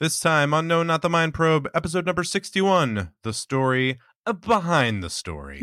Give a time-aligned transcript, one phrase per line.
[0.00, 3.98] This time on No Not the Mind Probe, episode number 61, the story
[4.46, 5.60] behind the story.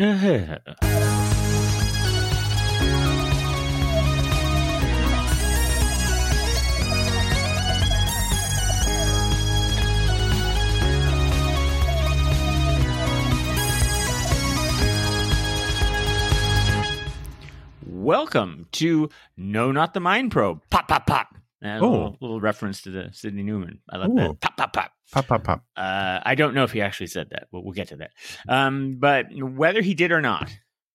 [17.83, 20.61] Welcome to No Not the Mind Probe.
[20.69, 21.36] Pop, pop, pop.
[21.63, 21.89] A Oh.
[21.89, 23.79] little, little reference to the Sydney Newman.
[23.89, 24.15] I love Ooh.
[24.15, 24.41] that.
[24.41, 24.91] Pop, pop, pop.
[25.11, 25.65] Pop, pop, pop.
[25.75, 27.47] Uh, I don't know if he actually said that.
[27.51, 28.11] But we'll get to that.
[28.47, 30.51] Um, but whether he did or not,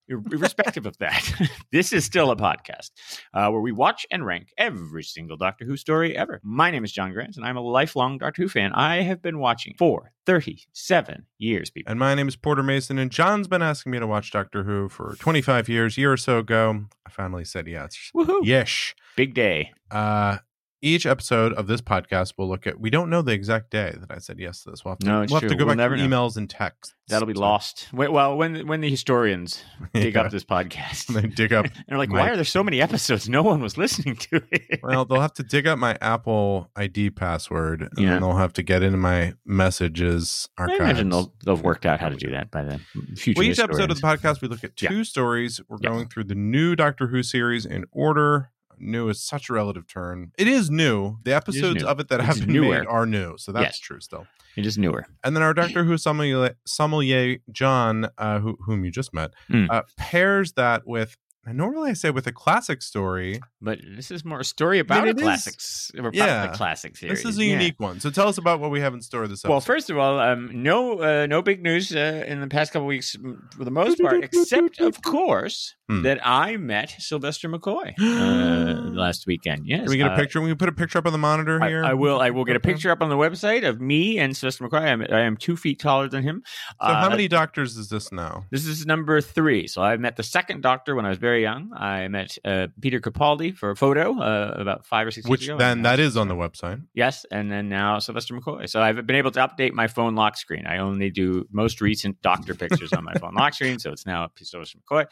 [0.08, 1.24] irrespective of that,
[1.72, 2.90] this is still a podcast
[3.34, 6.40] uh, where we watch and rank every single Doctor Who story ever.
[6.44, 8.72] My name is John Grant, and I'm a lifelong Doctor Who fan.
[8.74, 11.90] I have been watching for 37 years, people.
[11.90, 14.88] And my name is Porter Mason, and John's been asking me to watch Doctor Who
[14.88, 16.84] for 25 years, year or so ago.
[17.06, 18.10] I finally said yes.
[18.14, 18.44] Woohoo!
[18.44, 18.94] Yesh.
[19.16, 19.72] Big day.
[19.90, 20.38] Uh,
[20.82, 24.10] each episode of this podcast will look at, we don't know the exact day that
[24.10, 24.84] I said yes to this.
[24.84, 26.94] We'll have to, No, we'll have to go We'll back to emails and texts.
[27.08, 27.88] That'll be to- lost.
[27.92, 29.62] Well, when when the historians
[29.94, 30.22] dig Yeah.
[30.22, 32.80] up this podcast, They dig up and they're like, my- "Why are there so many
[32.80, 33.28] episodes?
[33.28, 37.10] No one was listening to it." Well, they'll have to dig up my Apple ID
[37.10, 38.10] password, and Yeah.
[38.12, 42.00] then they'll have to get into my messages I imagine they'll they'll have worked out
[42.00, 42.80] how to do that by the
[43.16, 43.40] future.
[43.40, 44.88] Well, each episode of the podcast, we look at Yeah.
[44.88, 45.60] two stories.
[45.68, 45.90] We're Yeah.
[45.90, 48.51] going through the new Doctor Who series in order.
[48.82, 50.32] New is such a relative term.
[50.36, 51.16] It is new.
[51.24, 51.88] The episodes new.
[51.88, 52.78] of it that It's have been newer.
[52.80, 53.78] made are new, so that's Yes.
[53.78, 54.26] true still.
[54.56, 55.06] it is newer.
[55.24, 59.68] And then our Doctor Who sommelier, sommelier John, uh, who, whom you just met, Mm.
[59.70, 61.16] uh, pairs that with.
[61.44, 63.40] And normally I say with a classic story.
[63.60, 66.46] But this is more a story about a classics, about yeah.
[66.46, 67.22] the classic series.
[67.22, 67.52] This is a yeah.
[67.52, 67.98] unique one.
[67.98, 69.50] So tell us about what we have in store this episode.
[69.50, 72.86] Well, first of all, um, no, uh, no big news uh, in the past couple
[72.86, 73.16] weeks
[73.56, 76.02] for the most part, except of course Hmm.
[76.02, 79.66] that I met Sylvester McCoy uh, last weekend.
[79.66, 80.38] Yes, Can we get a uh, picture?
[80.38, 81.84] Can we put a picture up on the monitor here?
[81.84, 82.20] I will.
[82.20, 84.80] I will get a picture up on the website of me and Sylvester McCoy.
[84.80, 86.42] I am, I am two feet taller than him.
[86.80, 88.46] So how Uh, many doctors is this now?
[88.50, 89.66] This is number three.
[89.66, 91.72] So I met the second Doctor when I was very young.
[91.74, 95.50] I met uh, Peter Capaldi for a photo uh, about five or six Which years
[95.50, 95.58] ago.
[95.58, 96.82] then that is on the website.
[96.94, 98.68] Yes, and then now Sylvester McCoy.
[98.68, 100.66] So I've been able to update my phone lock screen.
[100.66, 104.28] I only do most recent Doctor pictures on my phone lock screen, so it's now
[104.36, 105.06] Sylvester McCoy.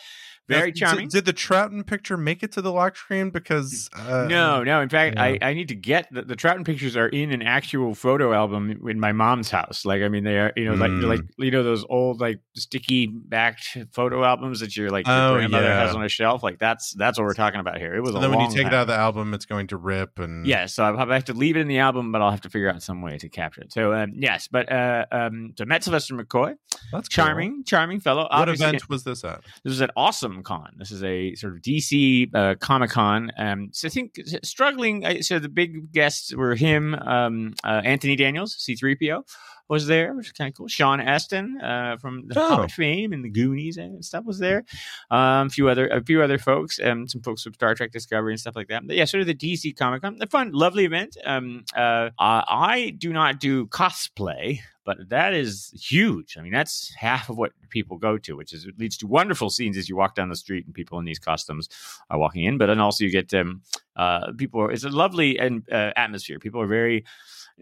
[0.50, 1.08] Very charming.
[1.08, 3.30] Did, did the Troughton picture make it to the lock screen?
[3.30, 4.80] Because uh, no, no.
[4.80, 5.22] In fact, yeah.
[5.22, 8.80] I, I need to get the, the Troughton pictures are in an actual photo album
[8.88, 9.84] in my mom's house.
[9.84, 11.02] Like, I mean, they are, you know, Mm.
[11.02, 15.16] like, like, you know, those old, like, sticky backed photo albums that your, like, your
[15.16, 15.86] Oh, grandmother yeah.
[15.86, 16.42] has on a shelf.
[16.42, 17.94] Like, that's, that's what we're talking about here.
[17.94, 19.76] It was So then when you take it out of the album, it's going to
[19.76, 22.40] rip and Yeah, so I have to leave it in the album, but I'll have
[22.42, 23.72] to figure out some way to capture it.
[23.72, 26.56] So um, yes, but uh, um, so met Sylvester McCoy,
[26.92, 27.24] that's cool.
[27.24, 28.22] charming, charming fellow.
[28.22, 29.42] What Obviously, event was this at?
[29.64, 30.72] This is at Awesome Con.
[30.76, 33.30] This is a sort of DC uh, Comic Con.
[33.36, 35.22] Um, so I think struggling.
[35.22, 39.22] So the big guests were him, um, uh, Anthony Daniels, C3PO.
[39.70, 40.66] Was there, which is kind of cool.
[40.68, 42.48] Sean Astin uh, from the Oh.
[42.56, 44.64] Hobbit fame and the Goonies and stuff was there.
[45.12, 48.32] Um, a few other, a few other folks, um, some folks from Star Trek Discovery
[48.32, 48.84] and stuff like that.
[48.84, 51.16] But yeah, sort of the DC Comic Con, a fun, lovely event.
[51.24, 56.36] Um, uh, I do not do cosplay, but that is huge.
[56.36, 59.76] I mean, that's half of what people go to, which is leads to wonderful scenes
[59.76, 61.68] as you walk down the street and people in these costumes
[62.10, 62.58] are walking in.
[62.58, 63.62] But then also you get um,
[63.94, 64.68] uh, people.
[64.68, 66.40] It's a lovely and uh, atmosphere.
[66.40, 67.04] People are very.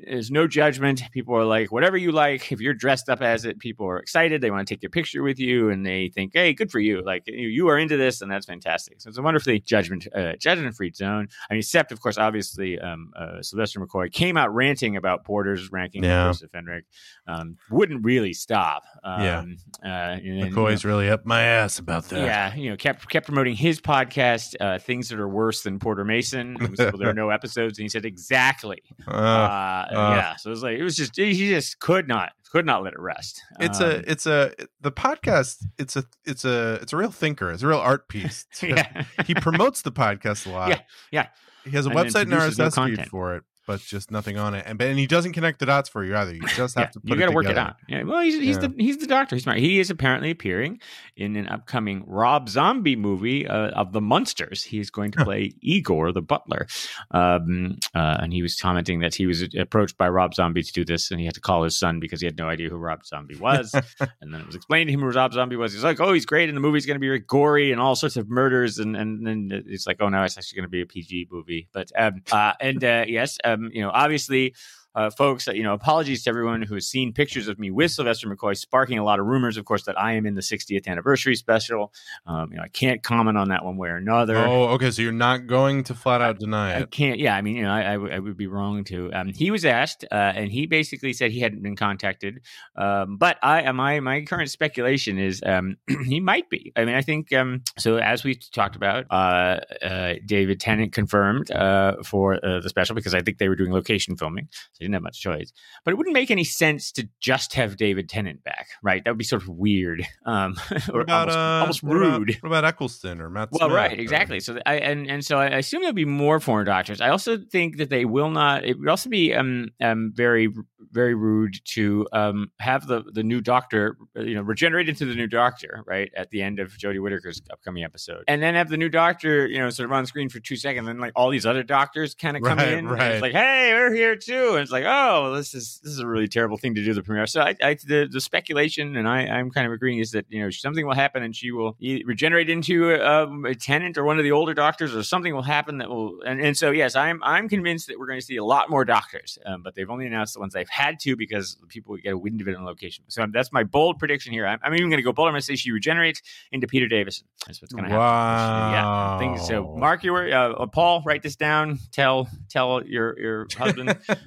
[0.06, 1.02] There's no judgment.
[1.12, 2.52] People are like, whatever you like.
[2.52, 4.40] If you're dressed up as it, people are excited.
[4.40, 7.02] They want to take a picture with you, and they think, "Hey, good for you!
[7.04, 10.34] Like you, you are into this, and that's fantastic." So it's a wonderfully judgment uh,
[10.36, 11.28] judgment free zone.
[11.50, 15.70] I mean, except of course, obviously, um, uh, Sylvester McCoy came out ranting about Porter's
[15.72, 16.32] ranking Yeah.
[16.54, 16.82] Fenric.
[17.26, 18.84] Um, wouldn't really stop.
[19.04, 19.38] Um, Yeah.
[19.84, 22.20] uh, then, you know, McCoy's really up my ass about that.
[22.20, 26.04] yeah, you know, kept kept promoting his podcast, uh, things that are worse than Porter
[26.04, 26.56] Mason.
[26.98, 28.82] There are no episodes, and he said exactly.
[29.06, 32.64] Uh, Uh, yeah, so it was like it was just he just could not could
[32.66, 33.42] not let it rest.
[33.60, 35.64] it's Um, a it's a the podcast.
[35.78, 37.50] It's a it's a it's a real thinker.
[37.50, 38.46] It's a real art piece.
[38.62, 40.68] yeah, he promotes the podcast a lot.
[40.70, 41.26] Yeah, yeah.
[41.64, 44.54] He has a And website and no RSS feed for it, but just nothing on
[44.54, 44.64] it.
[44.66, 46.34] And but and he doesn't connect the dots for you either.
[46.34, 47.76] You just have Yeah, to put you got to work it out.
[47.86, 48.68] Yeah, well, he's, he's Yeah.
[48.68, 49.36] the he's the doctor.
[49.36, 49.58] He's smart.
[49.58, 50.80] He is apparently appearing
[51.16, 54.62] in an upcoming Rob Zombie movie uh, of the Munsters.
[54.64, 56.66] He's going to play Igor the butler,
[57.10, 60.84] um, uh, and he was commenting that he was approached by Rob Zombie to do
[60.84, 63.04] this, and he had to call his son because he had no idea who Rob
[63.04, 63.74] Zombie was.
[64.20, 65.74] and then it was explained to him who Rob Zombie was.
[65.74, 68.16] He's like, "Oh, he's great, and the movie's going to be gory and all sorts
[68.16, 70.86] of murders." And and then it's like, "Oh no, it's actually going to be a
[70.86, 74.54] PG movie." But um, uh, and uh, yes, um, Um, you know, obviously.
[74.98, 78.28] Uh, folks, you know, apologies to everyone who has seen pictures of me with Sylvester
[78.28, 81.36] McCoy, sparking a lot of rumors, of course, that I am in the 60th anniversary
[81.36, 81.92] special.
[82.26, 84.36] Um, you know, I can't comment on that one way or another.
[84.36, 84.90] Oh, okay.
[84.90, 86.82] So you're not going to flat out deny I it.
[86.82, 87.20] I can't.
[87.20, 89.12] Yeah, I mean, you know, I, I, w- I would be wrong to.
[89.12, 92.40] Um, he was asked, uh, and he basically said he hadn't been contacted.
[92.74, 96.72] Um, but I, uh, my my current speculation is um, he might be.
[96.74, 97.98] I mean, I think um, so.
[97.98, 103.14] As we talked about, uh, uh, David Tennant confirmed uh, for uh, the special because
[103.14, 105.52] I think they were doing location filming, so didn't have much choice.
[105.84, 109.02] But it wouldn't make any sense to just have David Tennant back, right?
[109.04, 110.56] That would be sort of weird, um,
[110.92, 112.38] or about, almost, uh, almost what about- rude.
[112.40, 113.50] What about Eccleston or Matt?
[113.52, 114.40] Well, Smith right, or- exactly.
[114.40, 117.00] So I and and so I assume there'll be more foreign doctors.
[117.00, 118.64] I also think that they will not.
[118.64, 120.48] It would also be um um very
[120.90, 125.14] very rude to um have the the new doctor uh, you know regenerate into the
[125.14, 128.76] new doctor right at the end of Jodie Whittaker's upcoming episode, and then have the
[128.78, 131.30] new doctor you know sort of on screen for two seconds, and then like all
[131.30, 133.12] these other doctors kind of come Right, in, and right.
[133.12, 136.28] it's like hey we're here too, and like oh this is this is a really
[136.28, 137.26] terrible thing to do the premiere.
[137.26, 140.42] So I, I the the speculation, and I I'm kind of agreeing is that you
[140.42, 144.24] know something will happen and she will regenerate into um, a Tennant or one of
[144.24, 146.20] the older doctors, or something will happen that will.
[146.26, 148.84] And, and so yes, I'm I'm convinced that we're going to see a lot more
[148.84, 152.18] doctors, um, but they've only announced the ones they've had to because people get a
[152.18, 153.04] wind of it on location.
[153.08, 154.46] So that's my bold prediction here.
[154.46, 155.28] I'm, I'm even going to go bold.
[155.28, 156.22] I'm going to say she regenerates
[156.52, 157.26] into Peter Davison.
[157.46, 158.72] That's what's going to happen.
[158.72, 158.82] Yeah.
[158.84, 159.18] Wow.
[159.18, 161.02] Things, so mark your uh, uh, Paul.
[161.04, 161.78] Write this down.
[161.92, 164.18] Tell tell your your husband, uh,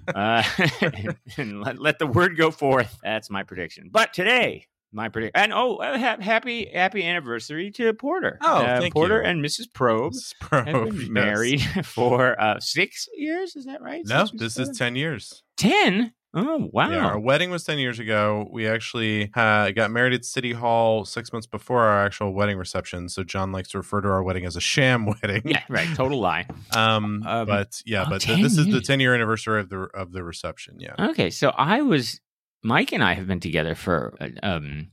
[0.81, 2.97] and, and let, let the word go forth.
[3.03, 3.89] That's my prediction.
[3.91, 8.37] But today, my prediction, and oh, uh, ha- happy happy anniversary to Porter.
[8.41, 9.29] Oh, uh, Porter you.
[9.29, 9.73] and Mrs.
[9.73, 11.09] Probe is have been yes.
[11.09, 13.55] married for uh, six years.
[13.55, 14.03] Is that right?
[14.05, 15.43] No, this is ten years.
[15.57, 16.13] ten.
[16.33, 16.89] Oh wow!
[16.89, 18.47] Yeah, our wedding was ten years ago.
[18.51, 23.09] We actually uh, got married at City Hall six months before our actual wedding reception.
[23.09, 25.41] So John likes to refer to our wedding as a sham wedding.
[25.43, 25.89] Yeah, right.
[25.95, 26.45] Total lie.
[26.75, 29.67] Um, Um, but yeah, oh, but 10 th- this is the ten year anniversary of
[29.69, 30.77] the of the reception.
[30.79, 30.95] Yeah.
[31.09, 32.21] Okay, so I was
[32.63, 34.91] Mike and I have been together for uh, um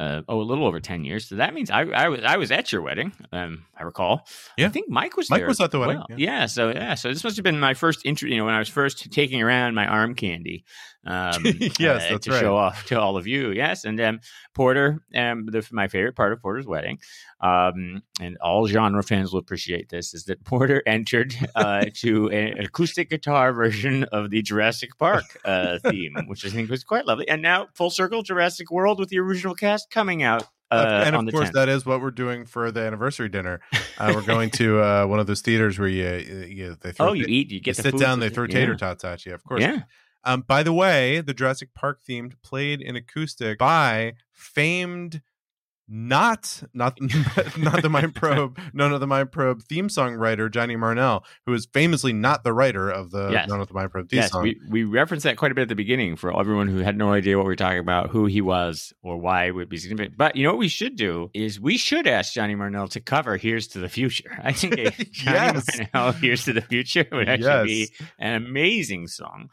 [0.00, 1.28] uh, oh a little over ten years.
[1.28, 3.12] So that means I I was I was at your wedding.
[3.32, 4.26] Um, I recall.
[4.56, 4.66] Yeah.
[4.66, 6.06] I think Mike was Mike was at the wedding, well.
[6.10, 6.40] yeah.
[6.40, 6.46] Yeah.
[6.46, 6.94] So yeah.
[6.94, 8.28] So this must have been my first intro.
[8.28, 10.64] You know, when I was first taking around my arm candy.
[11.06, 11.44] Um,
[11.78, 12.40] Yes, uh, to right.
[12.40, 13.50] show off to all of you.
[13.50, 14.20] Yes, and um,
[14.54, 16.98] Porter, um, the, my favorite part of Porter's wedding,
[17.40, 22.58] um, and all genre fans will appreciate this, is that Porter entered uh, to an
[22.58, 27.28] acoustic guitar version of the Jurassic Park uh, theme, which I think was quite lovely.
[27.28, 30.46] And now, full circle, Jurassic World with the original cast coming out.
[30.72, 31.52] Uh, and of course, 10th.
[31.54, 33.60] that is what we're doing for the anniversary dinner.
[33.98, 37.12] Uh, we're going to uh, one of those theaters where you, you they throw oh,
[37.12, 38.60] you eat, you you get the sit food down, they throw Yeah.
[38.60, 39.34] tater tots at you.
[39.34, 39.60] Of course.
[39.60, 39.80] Yeah.
[40.24, 45.22] Um, by the way, the Jurassic Park themed played in acoustic by famed
[45.92, 46.96] not not
[47.58, 51.52] not the Mind Probe, no, no, the Mind Probe theme song writer Johnny Marnell, who
[51.52, 53.48] is famously not the writer of the Yes.
[53.48, 54.44] None of the Mind Probe theme Yes, song.
[54.44, 57.12] we, we referenced that quite a bit at the beginning for everyone who had no
[57.12, 60.16] idea what we were talking about, who he was, or why it would be significant.
[60.16, 63.36] But you know what we should do is we should ask Johnny Marnell to cover
[63.36, 65.66] "Here's to the Future." I think a Johnny Yes.
[65.92, 67.90] Marnell "Here's to the Future" would actually be
[68.20, 69.50] an amazing song.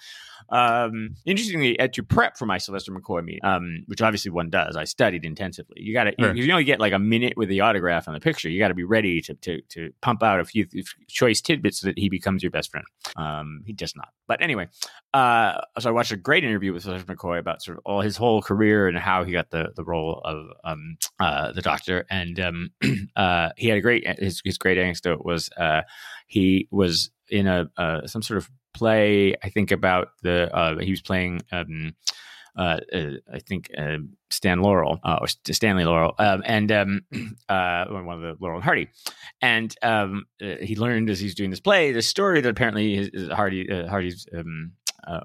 [0.50, 4.76] Um, interestingly, at your prep for my Sylvester McCoy meet, um, which obviously one does,
[4.76, 5.76] I studied intensively.
[5.82, 6.36] You got to Sure.
[6.36, 8.50] you, you only get like a minute with the autograph on the picture.
[8.50, 11.82] You got to be ready to, to to pump out a few th- choice tidbits
[11.82, 12.86] so that he becomes your best friend.
[13.16, 14.10] Um, he does not.
[14.28, 14.68] But anyway,
[15.14, 18.18] uh, so I watched a great interview with Sylvester McCoy about sort of all his
[18.18, 22.06] whole career and how he got the the role of um, uh, the Doctor.
[22.10, 22.70] And um,
[23.16, 25.82] uh, he had a great his his great anecdote was uh,
[26.28, 29.36] he was in a uh, some sort of play.
[29.44, 31.42] I think about the uh, he was playing.
[31.52, 31.96] Um,
[32.58, 33.98] uh, uh, I think uh,
[34.32, 37.02] Stan Laurel uh, or St- Stanley Laurel, um, and um,
[37.50, 38.90] uh, one of the Laurel and Hardy,
[39.44, 43.10] and um, uh, he learned as he's doing this play the story that apparently his,
[43.14, 44.72] his Hardy Hardy's um,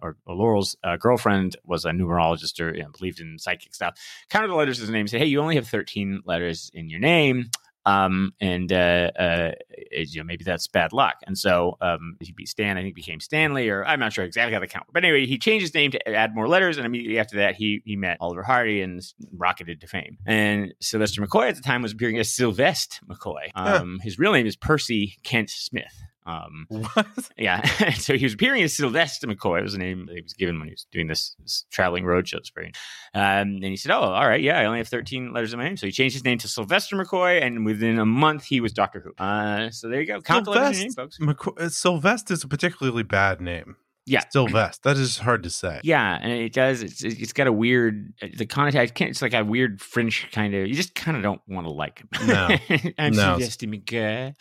[0.02, 3.98] or, or Laurel's girlfriend was a numerologist or you know, believed in psychic stuff.
[4.28, 7.00] Counted the letters of his name, said, "Hey, you only have thirteen letters in your
[7.00, 7.50] name."
[7.84, 9.50] Um, and uh, uh,
[9.90, 11.16] you know, maybe that's bad luck.
[11.26, 14.24] And so um, he beat Stan, I think he became Stanley, or I'm not sure
[14.24, 14.86] exactly how the count.
[14.92, 17.82] But anyway, he changed his name to add more letters, and immediately after that, he
[17.84, 19.02] he met Oliver Hardy and
[19.36, 20.18] rocketed to fame.
[20.26, 23.50] And Sylvester McCoy at the time was appearing as Sylvester McCoy.
[23.54, 26.02] Um, His real name is Percy Kent Smith.
[26.26, 27.06] Um, What?
[27.36, 27.62] yeah.
[27.94, 29.60] so he was appearing as Sylvester McCoy.
[29.60, 32.04] It was the name that he was given when he was doing this, this traveling
[32.04, 32.72] roadshow spraying.
[33.14, 34.40] Um, and he said, Oh, all right.
[34.40, 35.76] Yeah, I only have 13 letters in my name.
[35.76, 37.42] So he changed his name to Sylvester McCoy.
[37.42, 39.12] And within a month, he was Doctor Who.
[39.22, 40.20] Uh, so there you go.
[40.20, 41.18] Count the letters in your name, folks.
[41.18, 43.76] McCoy, uh, Sylvester is a particularly bad name.
[44.04, 44.22] Yeah.
[44.30, 44.80] Sylvester.
[44.88, 45.80] That is hard to say.
[45.84, 46.82] Yeah, and it does.
[46.82, 49.00] It's it's got a weird the contact.
[49.00, 50.66] It's like a weird French kind of.
[50.66, 52.08] You just kind of don't want to like him.
[52.26, 52.48] No.
[52.98, 53.38] I'm No.
[53.38, 54.34] McGurr.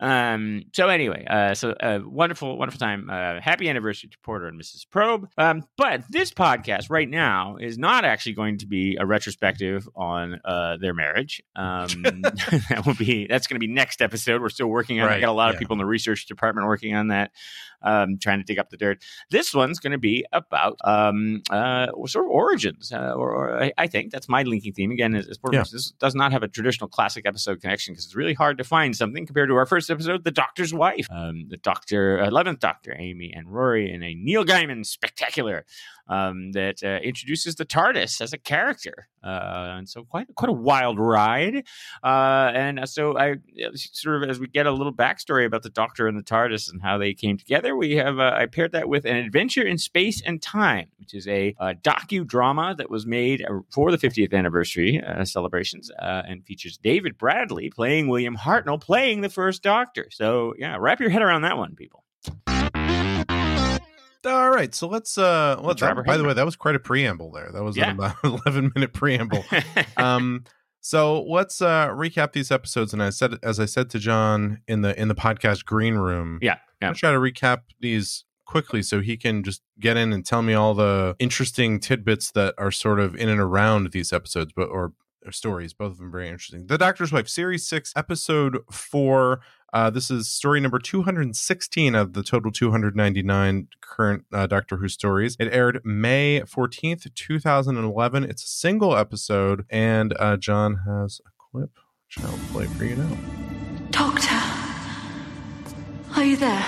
[0.00, 0.64] Um.
[0.72, 3.08] So anyway, uh, so uh, wonderful, wonderful time.
[3.10, 4.88] Uh, happy anniversary to Porter and Mrs.
[4.88, 5.28] Probe.
[5.36, 5.64] Um.
[5.76, 10.78] But this podcast right now is not actually going to be a retrospective on uh
[10.78, 11.42] their marriage.
[11.56, 11.88] Um.
[12.02, 14.40] that will be that's going to be next episode.
[14.40, 15.10] We're still working on.
[15.10, 15.16] it.
[15.16, 17.32] I got a lot of people in the research department working on that.
[17.82, 19.02] Um, trying to dig up the dirt.
[19.30, 23.72] This one's going to be about um, uh, sort of origins, uh, or, or I,
[23.78, 24.90] I think that's my linking theme.
[24.90, 25.64] Again, is, is Yeah.
[25.70, 28.96] this does not have a traditional classic episode connection because it's really hard to find
[28.96, 33.32] something compared to our first episode, The Doctor's Wife, um, the Doctor, eleventh Doctor, Amy
[33.32, 35.64] and Rory, in a Neil Gaiman spectacular
[36.08, 40.52] um, that uh, introduces the TARDIS as a character, uh, and so quite quite a
[40.52, 41.64] wild ride.
[42.02, 43.36] Uh, and uh, so I
[43.74, 46.80] sort of as we get a little backstory about the Doctor and the TARDIS and
[46.82, 50.22] how they came together, we have uh, I paired that with an adventure in space
[50.22, 55.90] and time, which is a, uh docudrama that was made for the 50th anniversary celebrations
[55.98, 60.08] and features David Bradley playing William Hartnell playing the first Doctor.
[60.10, 62.04] So yeah, wrap your head around that one, people.
[64.28, 66.78] All right, so let's uh let Let's that, by the way, that was quite a
[66.78, 67.50] preamble there.
[67.52, 67.90] That was Yeah.
[67.90, 69.44] an about 11 minute preamble.
[69.96, 70.44] um
[70.80, 74.82] so let's uh recap these episodes and I said as I said to John in
[74.82, 76.38] the in the podcast green room.
[76.42, 76.88] yeah, yeah.
[76.88, 80.54] I'll try to recap these quickly so he can just get in and tell me
[80.54, 84.94] all the interesting tidbits that are sort of in and around these episodes but or,
[85.26, 89.40] or stories both of them very interesting the doctor's wife series 6 episode 4
[89.72, 95.36] uh, this is story number 216 of the total 299 current uh, Doctor Who stories.
[95.38, 98.24] It aired May 14th, 2011.
[98.24, 101.70] It's a single episode, and uh, John has a clip
[102.06, 103.16] which I'll play for you now.
[103.90, 104.40] Doctor,
[106.16, 106.66] are you there?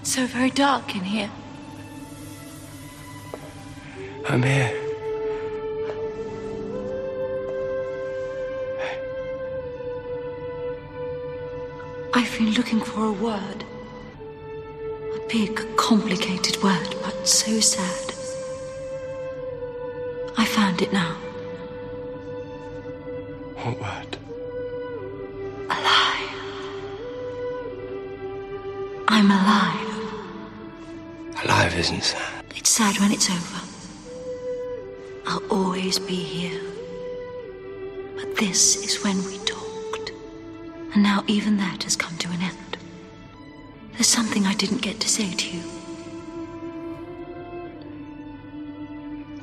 [0.00, 1.30] It's so very dark in here.
[4.28, 4.81] I'm here.
[12.32, 13.64] I've been looking for a word.
[15.14, 18.14] A big, complicated word, but so sad.
[20.38, 21.12] I found it now.
[23.56, 24.16] What word?
[25.68, 26.34] Alive.
[29.08, 29.94] I'm alive.
[31.44, 32.44] Alive isn't sad.
[32.56, 33.60] It's sad when it's over.
[35.26, 36.62] I'll always be here.
[38.16, 39.41] But this is when we.
[40.94, 42.76] And now even that has come to an end.
[43.92, 45.62] There's something I didn't get to say to you.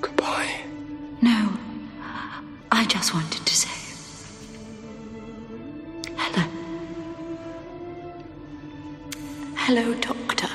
[0.01, 0.61] Goodbye.
[1.21, 1.53] No,
[2.71, 3.69] I just wanted to say
[6.17, 6.47] hello.
[9.55, 10.49] Hello, Doctor.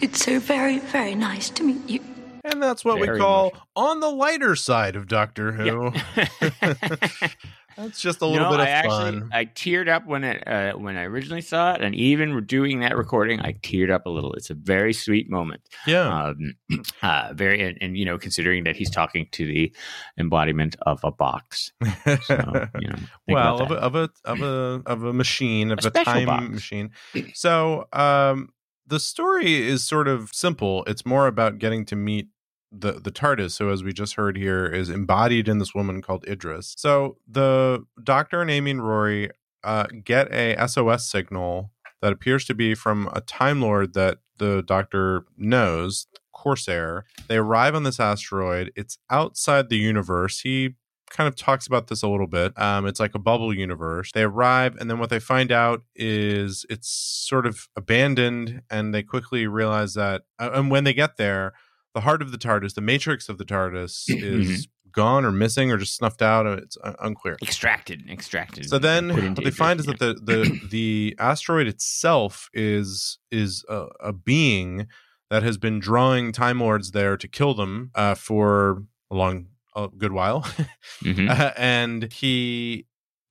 [0.00, 2.00] It's so very, very nice to meet you.
[2.44, 3.62] And that's what we call much.
[3.76, 5.92] on the lighter side of Doctor Who.
[7.76, 9.30] that's just a little no, bit of I actually fun.
[9.32, 12.96] I teared up when it uh, when I originally saw it, and even doing that
[12.96, 14.32] recording, I teared up a little.
[14.34, 15.62] It's a very sweet moment.
[15.86, 16.26] yeah.
[16.28, 16.54] Um,
[17.02, 19.74] uh, very and, and you know, considering that he's talking to the
[20.18, 21.72] embodiment of a box.
[22.04, 22.18] So
[22.80, 22.96] you know,
[23.28, 26.48] well, of a, of a of a of a machine, of A a, time box.
[26.48, 26.90] machine.
[27.34, 28.50] So, um,
[28.86, 30.84] the story is sort of simple.
[30.86, 32.28] It's more about getting to meet
[32.72, 33.52] the the TARDIS.
[33.52, 36.74] So, as we just heard here, is embodied in this woman called Idris.
[36.78, 39.30] So, the Doctor and Amy and Rory
[39.62, 44.62] uh, get a SOS signal that appears to be from a Time Lord that the
[44.62, 47.04] Doctor knows, Corsair.
[47.28, 48.72] They arrive on this asteroid.
[48.74, 50.40] It's outside the universe.
[50.40, 50.74] He
[51.10, 52.58] kind of talks about this a little bit.
[52.58, 54.10] Um, it's like a bubble universe.
[54.12, 59.02] They arrive, and then what they find out is it's sort of abandoned, and they
[59.02, 60.22] quickly realize that.
[60.38, 61.52] Uh, and when they get there,
[61.94, 65.78] the heart of the TARDIS, the matrix of the TARDIS, is gone or missing or
[65.78, 66.46] just snuffed out.
[66.46, 67.36] It's uh, unclear.
[67.42, 68.68] extracted, extracted.
[68.68, 73.64] So then, what they find is Idris, that the the the asteroid itself is is
[73.68, 74.86] a, a being
[75.30, 79.88] that has been drawing Time Lords there to kill them uh, for a long, a
[79.88, 80.64] good while, yeah.
[81.14, 81.30] Mhm.
[81.30, 82.86] uh, and he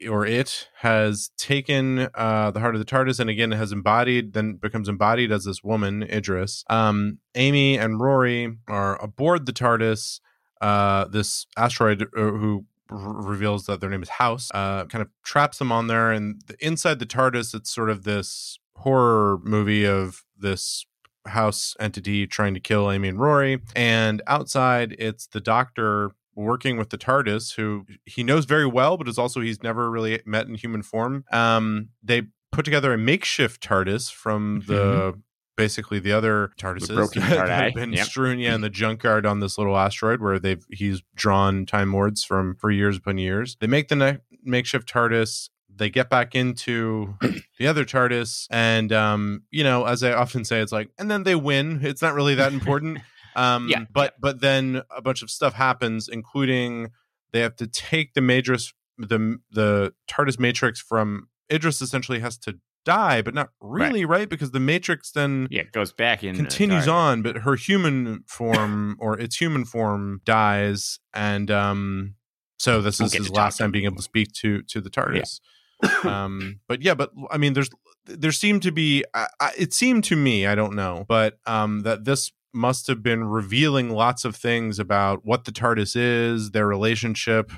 [0.07, 4.55] or it has taken uh, the heart of the TARDIS and again has embodied, then
[4.55, 6.63] becomes embodied as this woman, Idris.
[6.69, 10.19] Um, Amy and Rory are aboard the TARDIS.
[10.59, 15.57] Uh, this asteroid uh, who reveals that their name is House uh, kind of traps
[15.57, 20.23] them on there, and the, inside the TARDIS, it's sort of this horror movie of
[20.37, 20.85] this
[21.27, 26.89] house entity trying to kill Amy and Rory, and outside, it's the Doctor working with
[26.89, 30.55] the TARDIS, who he knows very well, but is also he's never really met in
[30.55, 31.25] human form.
[31.31, 35.19] Um, they put together a makeshift TARDIS from the
[35.57, 38.07] basically the other TARDISes broken that have been yep.
[38.07, 42.23] strewn yeah, in the junkyard on this little asteroid where they've he's drawn Time Lords
[42.23, 43.57] from for years upon years.
[43.59, 45.49] They make the ne- makeshift TARDIS.
[45.73, 47.15] They get back into
[47.59, 51.23] the other TARDIS, and um, you know, as I often say, it's like, and then
[51.23, 51.79] they win.
[51.83, 52.99] It's not really that important.
[53.35, 56.91] Um, Yeah, but but then a bunch of stuff happens, including
[57.33, 61.81] they have to take the matrix, the the TARDIS matrix from Idris.
[61.81, 64.29] Essentially, has to die, but not really, right?
[64.29, 66.35] Because the matrix then Yeah, goes back in.
[66.35, 72.15] continues on, but her human form or its human form dies, and um,
[72.57, 75.39] so this Won't is his last time being able to speak to to the TARDIS.
[76.05, 77.69] um, but yeah, but I mean, there's
[78.05, 81.81] there seemed to be I, I, it seemed to me I don't know, but um,
[81.81, 86.67] that this must have been revealing lots of things about what the TARDIS is, their
[86.67, 87.51] relationship.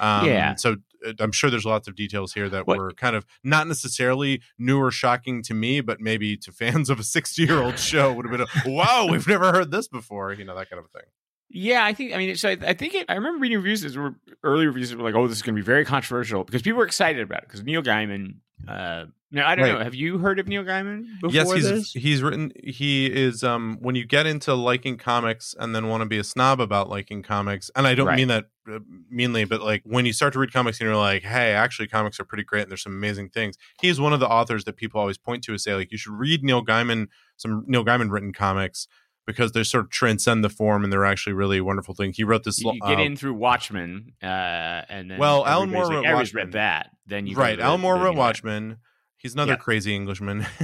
[0.00, 0.54] Um, Yeah.
[0.56, 3.66] So uh, I'm sure there's lots of details here that What- were kind of not
[3.68, 7.78] necessarily new or shocking to me, but maybe to fans of a 60 year old
[7.78, 10.82] show would have been, a, wow, we've never heard this before, you know, that kind
[10.82, 11.02] of thing.
[11.50, 12.12] Yeah, I think.
[12.12, 13.06] I mean, so I, I think it.
[13.08, 13.82] I remember reading reviews.
[13.82, 16.42] That were early reviews that were like, "Oh, this is going to be very controversial,"
[16.42, 17.48] because people were excited about it.
[17.48, 18.36] Because Neil Gaiman.
[18.66, 19.78] Uh, now I don't Right.
[19.78, 19.84] know.
[19.84, 21.92] Have you heard of Neil Gaiman before yes, he's this?
[21.92, 22.52] he's written.
[22.62, 26.24] He is um when you get into liking comics and then want to be a
[26.24, 28.16] snob about liking comics, and I don't Right.
[28.16, 28.78] mean that uh,
[29.10, 32.18] meanly, but like when you start to read comics and you're like, hey, actually, comics
[32.20, 33.56] are pretty great and there's some amazing things.
[33.82, 36.14] He's one of the authors that people always point to and say like you should
[36.14, 38.86] read Neil Gaiman some Neil Gaiman written comics
[39.26, 42.16] because they sort of transcend the form and they're actually really wonderful things.
[42.16, 42.60] He wrote this.
[42.60, 46.32] You get uh, in through Watchmen, uh, and then Well, Alan Moore like, wrote "Everybody's
[46.32, 46.90] Watchmen." read that.
[47.06, 47.58] Then you right.
[47.60, 48.76] Elmore Alan the- Moore the- wrote Watchmen.
[49.16, 49.56] He's another Yeah.
[49.56, 50.46] crazy Englishman.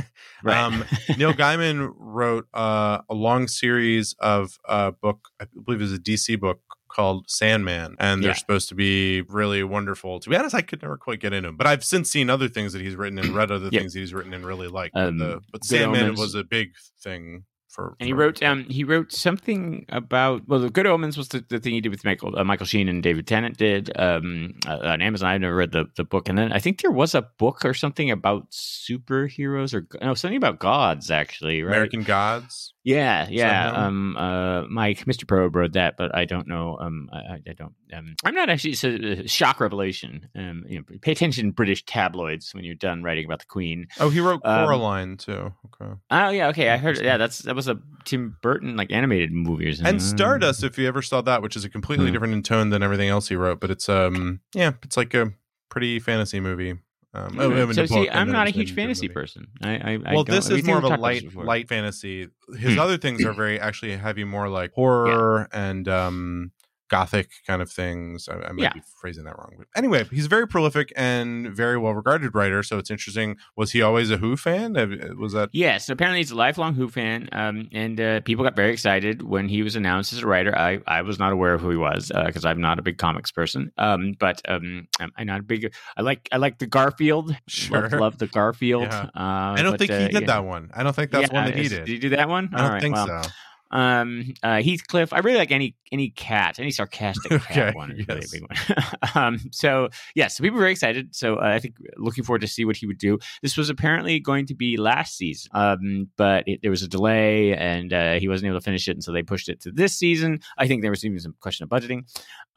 [0.43, 0.57] Right.
[0.59, 0.85] Um,
[1.19, 5.99] Neil Gaiman wrote uh, a long series of a book, I believe it was a
[5.99, 8.37] DC book called Sandman, and they're Yeah.
[8.37, 10.19] supposed to be really wonderful.
[10.19, 12.49] To be honest, I could never quite get into them, but I've since seen other
[12.49, 13.81] things that he's written and read other Yeah.
[13.81, 14.97] things that he's written and really liked.
[14.97, 16.19] Um, but, the, but Sandman Omens.
[16.21, 16.71] was a big
[17.03, 17.97] thing for.
[18.01, 21.45] And he for- wrote um he wrote something about well the Good Omens was the,
[21.49, 24.79] the thing he did with Michael uh, Michael Sheen and David Tennant did um uh,
[24.83, 27.23] on Amazon I've never read the, the book and then I think there was a
[27.23, 32.75] book or something about superheroes or no something about gods actually right American Gods.
[32.83, 35.29] Yeah yeah um uh Mike Mr.
[35.29, 38.71] Probe wrote that but I don't know um I, I- don't um I'm not actually
[38.71, 43.03] it's a, shock revelation um you know pay attention to British tabloids when you're done
[43.03, 45.53] writing about the Queen Oh, he wrote Um, Coraline too.
[45.67, 45.93] Okay.
[46.11, 49.67] oh yeah okay I heard yeah that's that was a Tim Burton like animated movie
[49.67, 52.13] or something and Stardust, if you ever saw that, which is a completely Hmm.
[52.13, 55.33] different in tone than everything else he wrote, but it's um yeah, it's like a
[55.69, 56.79] pretty fantasy movie.
[57.13, 57.49] Um, yeah.
[57.49, 59.49] Mean, so see, I'm not a huge fantasy person.
[59.63, 62.29] I, I, I Well, this is more of a talked about this light light fantasy.
[62.57, 62.81] His Hmm.
[62.81, 66.53] other things are very actually heavy, more like horror and um
[66.91, 68.29] gothic kind of things.
[68.29, 68.73] I, I might Yeah.
[68.75, 72.63] be phrasing that wrong, but anyway, he's a very prolific and very well regarded writer.
[72.63, 73.37] So it's interesting.
[73.57, 74.77] Was he always a Who fan?
[74.77, 78.57] Uh, Was that Yes, apparently he's a lifelong Who fan, um, and uh, people got
[78.57, 80.57] very excited when he was announced as a writer.
[80.57, 83.31] I, I was not aware of who he was because I'm not a big comics
[83.31, 85.73] person, um, but um, I'm, I'm not a big.
[85.97, 87.35] I like I like the Garfield.
[87.47, 87.83] Sure.
[87.83, 88.83] love, love the Garfield.
[88.85, 89.11] Yeah.
[89.15, 90.27] Uh, I don't but, think he uh, did yeah.
[90.27, 90.71] that one.
[90.75, 91.85] I don't think that's Yeah, one that he did.
[91.85, 92.51] Did he do that one?
[92.53, 93.31] I don't right, think well, so.
[93.71, 95.13] Um, uh, Heathcliff.
[95.13, 97.93] I really like any any cat, any sarcastic Okay, cat one.
[97.93, 98.85] Is really a big one.
[99.15, 101.15] um, so yes, so people were very excited.
[101.15, 103.19] So uh, I think looking forward to see what he would do.
[103.43, 107.57] This was apparently going to be last season, um, but it, there was a delay
[107.57, 109.97] and uh, he wasn't able to finish it, and so they pushed it to this
[109.97, 110.41] season.
[110.59, 112.05] I think there was even some question of budgeting.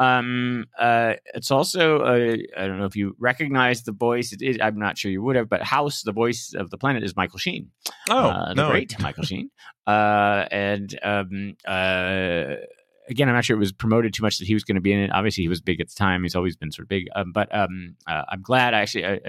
[0.03, 4.33] Um, uh, it's also uh, I don't know if you recognize the voice.
[4.33, 7.03] It is, I'm not sure you would have, but House, the voice of the planet,
[7.03, 7.71] is Michael Sheen
[8.09, 9.49] Oh uh, the no, great Michael Sheen.
[9.85, 12.55] Uh, and um, uh,
[13.09, 14.91] again, I'm not sure it was promoted too much that he was going to be
[14.91, 15.11] in it.
[15.11, 16.23] Obviously, he was big at the time.
[16.23, 17.07] He's always been sort of big.
[17.15, 18.73] Um, but um, uh, I'm glad.
[18.73, 19.19] Actually,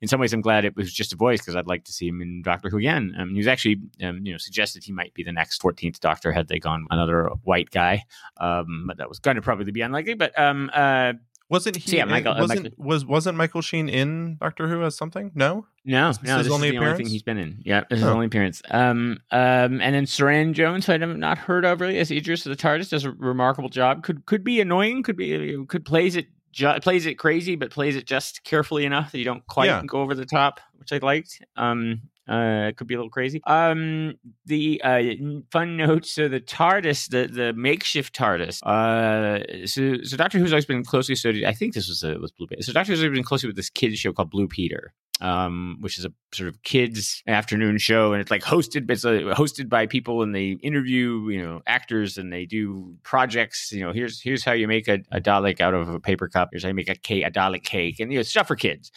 [0.00, 2.08] in some ways, I'm glad it was just a voice because I'd like to see
[2.08, 3.14] him in Doctor Who again.
[3.18, 6.32] Um, he was actually, um, you know, suggested he might be the next 14th Doctor
[6.32, 8.04] had they gone another white guy.
[8.38, 10.14] Um, but that was going to probably be unlikely.
[10.14, 11.14] But um, uh,
[11.48, 11.90] wasn't he?
[11.90, 14.96] So, yeah, in- Michael- uh, wasn't Michael- was wasn't Michael Sheen in Doctor Who as
[14.96, 15.30] something?
[15.34, 15.66] No.
[15.84, 16.96] No, this no, his this only is the only appearance?
[16.98, 17.58] thing he's been in.
[17.64, 18.08] Yeah, this is Oh.
[18.08, 18.60] his only appearance.
[18.70, 22.50] Um, um, and then Suranne Jones, who I've not heard of really as Idris of
[22.50, 24.02] the TARDIS, does a remarkable job.
[24.02, 25.02] Could could be annoying.
[25.02, 29.12] Could be could plays it ju- plays it crazy, but plays it just carefully enough
[29.12, 29.82] that you don't quite Yeah.
[29.86, 31.40] go over the top, which I liked.
[31.56, 33.40] Um, uh, it could be a little crazy.
[33.46, 34.14] Um,
[34.46, 35.02] the uh,
[35.50, 38.62] fun note: so the TARDIS, the the makeshift TARDIS.
[38.62, 41.48] Uh, so so Doctor Who's always been closely associated.
[41.48, 42.46] I think this was a, was Blue.
[42.46, 42.62] Peter.
[42.62, 44.92] So Doctor Who's always been closely with this kids show called Blue Peter.
[45.20, 48.88] Um, which is a sort of kids afternoon show, and it's like hosted.
[48.88, 53.72] It's uh, hosted by people, and they interview you know actors, and they do projects.
[53.72, 56.50] You know, here's here's how you make a, a Dalek out of a paper cup.
[56.52, 58.92] Here's how you make a cake, a Dalek cake, and you know stuff for kids.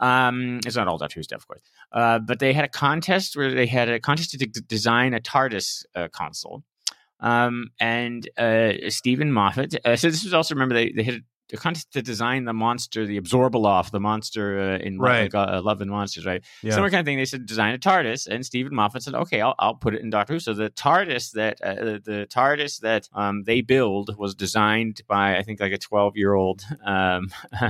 [0.00, 1.62] Um, it's not all Doctor Who stuff, of course.
[1.92, 5.20] Uh, but they had a contest where they had a contest to d- design a
[5.20, 6.62] TARDIS uh, console.
[7.20, 9.74] Um, and uh, Steven Moffat.
[9.84, 13.06] Uh, so this was also remember they they had a contest to design the monster,
[13.06, 15.32] the Abzorbaloff, the monster uh, in Right.
[15.32, 16.42] Love, uh, Love and Monsters, right?
[16.62, 16.72] Yeah.
[16.72, 17.18] Similar kind of thing.
[17.18, 20.10] They said design a TARDIS, and Steven Moffat said, "Okay, I'll, I'll put it in
[20.10, 24.34] Doctor Who." So the TARDIS that uh, the, the TARDIS that um, they build was
[24.34, 27.30] designed by I think like a twelve year old um,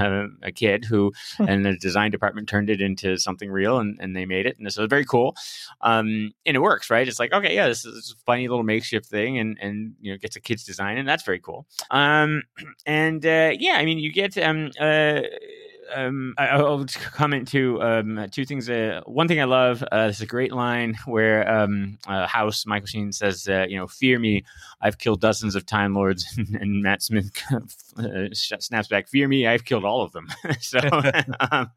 [0.43, 4.25] a kid who, and the design department turned it into something real, and, and they
[4.25, 5.37] made it, and so it's very cool.
[5.81, 7.07] Um, and it works, right?
[7.07, 10.19] It's like okay, yeah, this is a funny little makeshift thing, and and you know
[10.19, 11.67] gets a kid's design, and that's very cool.
[11.91, 12.43] Um,
[12.87, 15.20] and uh, yeah, I mean, you get um, uh,
[15.94, 18.68] um, I- I'll just comment to um, two things.
[18.68, 22.87] Uh, one thing I love uh, there's a great line where um, uh, House Michael
[22.87, 24.44] Sheen says, uh, "You know, fear me,
[24.81, 26.24] I've killed dozens of Time Lords,"
[26.61, 27.31] and Matt Smith
[27.98, 30.26] uh, snaps back, "Fear me, I've killed all of them."
[30.61, 30.79] so,
[31.52, 31.70] um,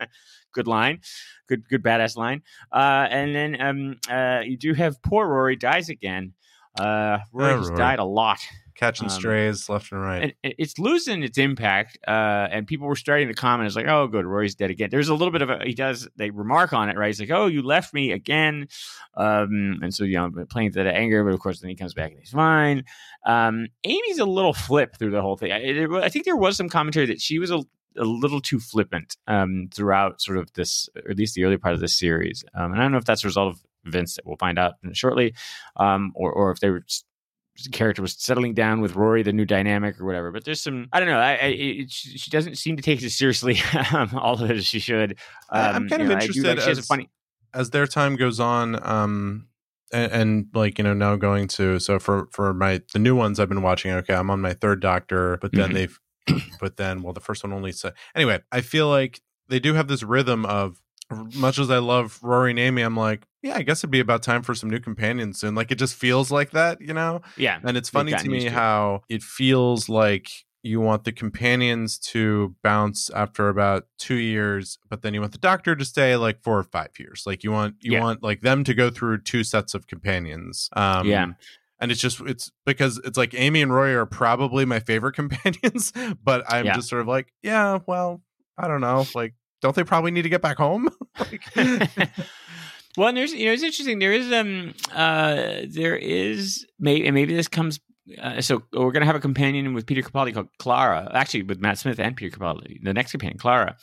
[0.53, 1.01] good line,
[1.47, 2.41] good good badass line.
[2.71, 6.33] Uh, and then um, uh, you do have poor Rory dies again.
[6.79, 7.77] Uh, Rory Oh, has Rory.
[7.77, 8.39] died a lot
[8.79, 10.23] Catching um, strays left and right.
[10.41, 11.97] and it's losing its impact.
[12.07, 14.87] Uh, and people were starting to comment, it's like, oh, good, Rory's dead again.
[14.89, 17.07] There's a little bit of a, he does, they remark on it, right?
[17.07, 18.69] He's like, oh, you left me again.
[19.17, 21.93] Um, and so, you know, playing to that anger, but of course, then he comes
[21.93, 22.85] back and he's fine.
[23.25, 25.51] Um, Amy's a little flip through the whole thing.
[25.51, 27.57] I, it- I think there was some commentary that she was a,
[27.97, 31.73] a little too flippant um, throughout sort of this, or at least the early part
[31.73, 32.45] of this series.
[32.55, 34.75] Um, and I don't know if that's a result of events that we'll find out
[34.93, 35.33] shortly,
[35.75, 37.03] um, or, or if they were the
[37.71, 40.31] character was settling down with Rory, the new dynamic or whatever.
[40.31, 41.19] But there's some, I don't know.
[41.19, 43.59] I, I it, she doesn't seem to take it as seriously
[43.93, 45.17] um, all of it as she should.
[45.49, 47.09] I- I'm Um, kind of know, I do interested like she has a as- funny.
[47.53, 49.47] as their time goes on um
[49.91, 53.39] and, and like you know now going to so for for my the new ones
[53.39, 55.73] i've been watching okay i'm on my third doctor but then Mhm.
[55.73, 55.99] they've
[56.59, 59.87] but then well the first one only said anyway i feel like they do have
[59.87, 60.79] this rhythm of
[61.33, 64.21] much as i love rory and amy i'm like yeah i guess it'd be about
[64.23, 67.59] time for some new companions soon like it just feels like that you know Yeah,
[67.63, 70.29] and it's funny to me to how it feels like
[70.61, 75.37] you want the companions to bounce after about two years, but then you want the
[75.37, 77.23] doctor to stay like four or five years.
[77.25, 78.01] Like you want you Yeah.
[78.01, 80.69] want like them to go through two sets of companions.
[80.73, 81.27] Um Yeah.
[81.79, 85.93] And it's just it's because it's like Amy and Roy are probably my favorite companions,
[86.21, 86.73] but I'm Yeah.
[86.75, 88.21] just sort of like, yeah, well,
[88.57, 89.05] I don't know.
[89.15, 90.89] Like, don't they probably need to get back home?
[91.19, 91.41] like,
[92.97, 93.99] well, and there's you know it's interesting.
[93.99, 97.79] There is um uh there is maybe and maybe this comes.
[98.19, 101.59] Uh, so we're going to have a companion with Peter Capaldi called Clara, actually with
[101.59, 102.83] Matt Smith and Peter Capaldi.
[102.83, 103.77] The next companion, Clara,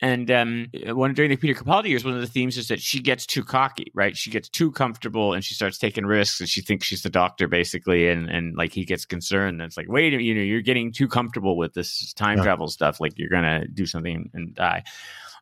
[0.00, 3.00] and um, one during the Peter Capaldi years, one of the themes is that she
[3.00, 4.16] gets too cocky, right?
[4.16, 7.48] She gets too comfortable and she starts taking risks, and she thinks she's the doctor
[7.48, 9.60] basically, and and like he gets concerned.
[9.60, 12.44] And it's like, wait, you know, you're getting too comfortable with this time Yeah.
[12.44, 13.00] travel stuff.
[13.00, 14.84] Like you're gonna do something and die.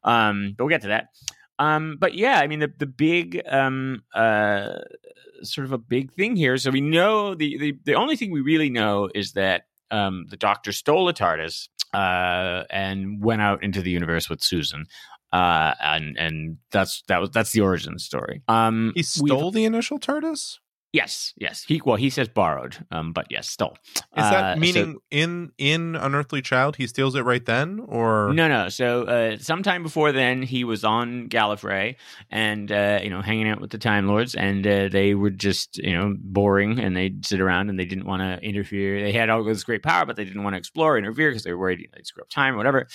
[0.02, 1.09] Um, but we'll get to that.
[1.61, 4.79] Um, but yeah, I mean the the big um uh
[5.42, 6.57] sort of a big thing here.
[6.57, 10.37] So we know the the, the only thing we really know is that um the
[10.37, 14.87] doctor stole a TARDIS uh and went out into the universe with Susan.
[15.33, 18.42] Uh and and that's that was that's the origin story.
[18.49, 20.59] Um he stole the initial TARDIS?
[20.92, 21.62] Yes, yes.
[21.68, 23.76] He well, he says borrowed, um, but yes, stole.
[23.94, 27.81] Is that Uh, so- meaning in in Unearthly Child he steals it right then?
[27.87, 28.68] Or No, no.
[28.70, 31.94] So, uh, sometime before then, he was on Gallifrey
[32.29, 35.79] and, uh, you know, hanging out with the Time Lords, and uh, they were just,
[35.79, 39.00] you know, boring, and they'd sit around and they didn't want to interfere.
[39.00, 41.53] They had all this great power, but they didn't want to explore, interfere because they
[41.53, 42.88] were worried they'd screw up time or whatever.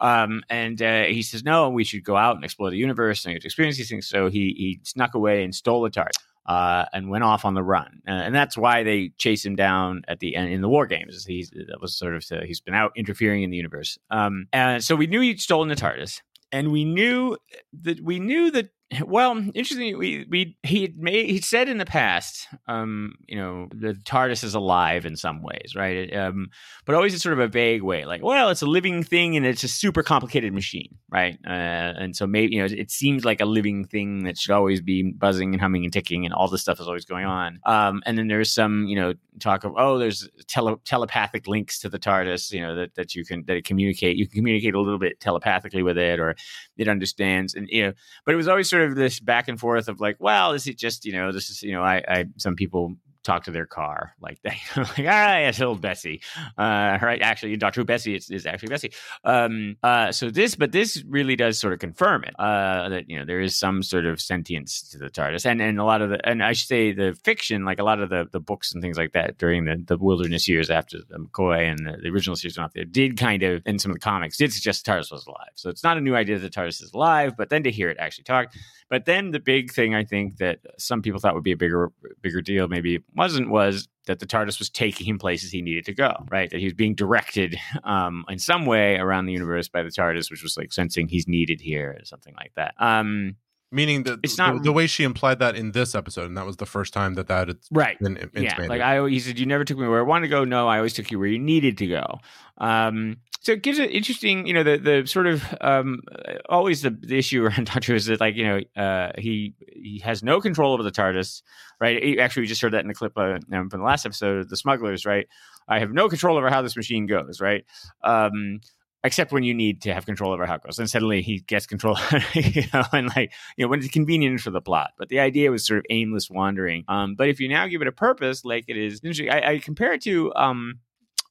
[0.00, 3.34] Um, and uh, he says, no, we should go out and explore the universe and
[3.34, 4.06] get to experience these things.
[4.06, 6.12] So he he snuck away and stole a tart.
[6.46, 10.02] Uh, and went off on the run, uh, and that's why they chase him down
[10.06, 11.24] at the end in the war games.
[11.24, 13.98] He's that was sort of he's been out interfering in the universe.
[14.10, 17.36] Um, and so we knew he'd stolen the TARDIS, and we knew
[17.82, 18.70] that we knew that.
[19.06, 23.94] Well, interestingly, we we he made he said in the past, um, you know, the
[23.94, 26.14] TARDIS is alive in some ways, right?
[26.14, 26.48] Um,
[26.84, 29.44] but always in sort of a vague way, like, well, it's a living thing and
[29.44, 31.36] it's a super complicated machine, right?
[31.46, 31.50] Uh,
[31.98, 35.02] and so maybe you know, it seems like a living thing that should always be
[35.12, 37.58] buzzing and humming and ticking, and all this stuff is always going on.
[37.66, 41.88] Um, and then there's some, you know, talk of oh, there's tele- telepathic links to
[41.88, 44.16] the TARDIS, you know, that that you can that it communicate.
[44.16, 46.36] You can communicate a little bit telepathically with it, or
[46.76, 47.92] it understands, and you know,
[48.24, 50.78] but it was always sort of this back and forth of like, well, is it
[50.78, 54.14] just you know, this is you know, I, I some people talk to their car
[54.20, 54.54] like that.
[54.76, 56.22] like, ah, it's old Bessie.
[56.56, 57.20] Uh, right.
[57.20, 58.92] Actually, Doctor Bessie is, is actually Bessie.
[59.24, 63.18] Um, uh, so this, but this really does sort of confirm it uh, that you
[63.18, 66.10] know there is some sort of sentience to the TARDIS, and and a lot of
[66.10, 68.82] the, and I should say the fiction, like a lot of the the books and
[68.82, 72.36] things like that during the, the wilderness years after the McCoy and the, the original
[72.36, 74.92] series went off there, did kind of in some of the comics did suggest the
[74.92, 75.50] TARDIS was alive.
[75.54, 77.90] So it's not a new idea that the TARDIS is alive, but then to hear
[77.90, 78.52] it actually talk.
[78.88, 81.90] But then the big thing I think that some people thought would be a bigger
[82.22, 85.94] bigger deal, maybe wasn't, was that the TARDIS was taking him places he needed to
[85.94, 86.50] go, right?
[86.50, 90.30] That he was being directed um, in some way around the universe by the TARDIS,
[90.30, 92.74] which was like sensing he's needed here or something like that.
[92.78, 93.36] Um,
[93.72, 96.56] Meaning that It's not- the way she implied that in this episode, and that was
[96.58, 97.98] the first time that that had right.
[97.98, 100.30] been in- Yeah, like I, he said, you never took me where I wanted to
[100.30, 100.44] go.
[100.44, 102.20] No, I always took you where you needed to go.
[102.58, 106.00] Um, so it gives it interesting, you know, the the sort of um,
[106.48, 110.22] always the, the issue around Doctor is that like you know uh, he he has
[110.22, 111.42] no control over the TARDIS,
[111.80, 112.02] right?
[112.02, 114.48] He- actually, we just heard that in the clip uh, from the last episode of
[114.48, 115.26] the Smugglers, right?
[115.68, 117.64] I have no control over how this machine goes, right?
[118.04, 118.60] Um,
[119.06, 120.78] except when you need to have control over how it goes.
[120.78, 121.96] And suddenly he gets control,
[122.34, 124.90] you know, and like, you know, when it's convenient for the plot.
[124.98, 126.84] But the idea was sort of aimless wandering.
[126.88, 129.58] Um, but if you now give it a purpose, like it is interesting, I, I
[129.58, 130.80] compare it to, um,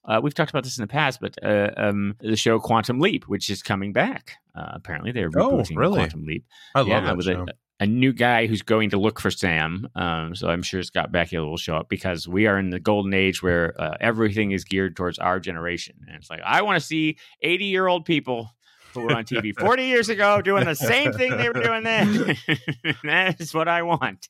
[0.05, 3.27] uh, we've talked about this in the past, but uh, um, the show Quantum Leap,
[3.27, 4.33] which is coming back.
[4.55, 5.95] Uh, apparently, they're Oh, rebooting really?
[5.97, 6.45] Quantum Leap.
[6.75, 7.41] I love yeah, that with show.
[7.49, 9.87] a, a new guy who's going to look for Sam.
[9.95, 13.13] Um, so I'm sure Scott Bakula will show up because we are in the golden
[13.13, 15.95] age where uh, everything is geared towards our generation.
[16.07, 18.49] And it's like, I want to see 80 year old people
[18.93, 22.37] who were on TV 40 years ago doing the same thing they were doing then.
[23.03, 24.29] that is what I want.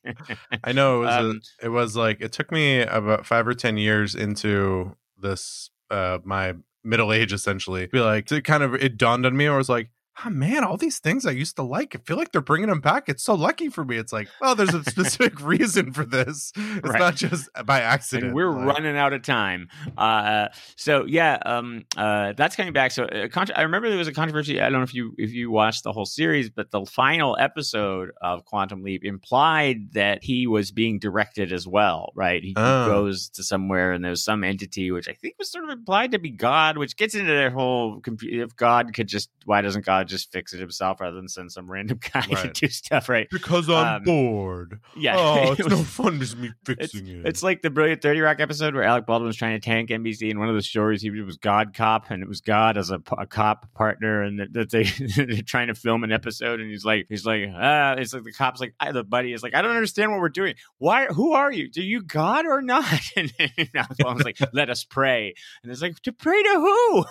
[0.64, 1.14] I know it was.
[1.14, 5.70] Um, a, it was like it took me about five or ten years into this,
[5.90, 7.86] uh, my middle age essentially.
[7.86, 9.46] to Be like to kind of it dawned on me.
[9.46, 9.90] I was like,
[10.24, 11.94] oh man, all these things I used to like.
[11.94, 13.08] I feel like they're bringing them back.
[13.08, 13.96] It's so lucky for me.
[13.96, 16.52] It's like, oh, there's a specific reason for this.
[16.56, 16.98] It's Right.
[16.98, 18.26] not just by accident.
[18.28, 19.68] and we're Like, running out of time.
[19.98, 22.92] Uh, so yeah, um, uh, that's coming back.
[22.92, 24.60] So uh, contro- I remember there was a controversy.
[24.60, 28.10] I don't know if you if you watched the whole series, but the final episode
[28.22, 32.12] of Quantum Leap implied that he was being directed as well.
[32.14, 32.42] Right?
[32.42, 32.86] He Oh.
[32.86, 36.18] goes to somewhere, and there's some entity which I think was sort of implied to
[36.18, 38.00] be God, which gets into their whole.
[38.22, 41.70] If God could just, why doesn't God just fix it himself rather than send some
[41.70, 43.08] random guy to do stuff?
[43.08, 43.28] Right?
[43.30, 44.80] because I'm Um, bored.
[44.96, 45.16] Yeah.
[45.26, 47.26] Oh, It it's no fun just me fixing it.
[47.26, 50.30] it's like the brilliant 30 Rock episode where Alec Baldwin was trying to tank NBC.
[50.30, 53.00] And one of the stories he was God Cop, and it was God as a,
[53.18, 57.06] a cop partner, and that, they they're trying to film an episode, and he's like,
[57.08, 59.74] he's like, ah, it's like the cop's like, I, the buddy is like, I don't
[59.74, 60.54] understand what we're doing.
[60.78, 61.06] Why?
[61.06, 61.70] Who are you?
[61.70, 62.84] Do you God or not?
[63.16, 63.32] And,
[63.74, 67.04] Alec Baldwin's like, let us pray, and it's like, to pray to who?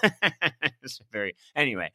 [0.84, 1.91] it's very anyway.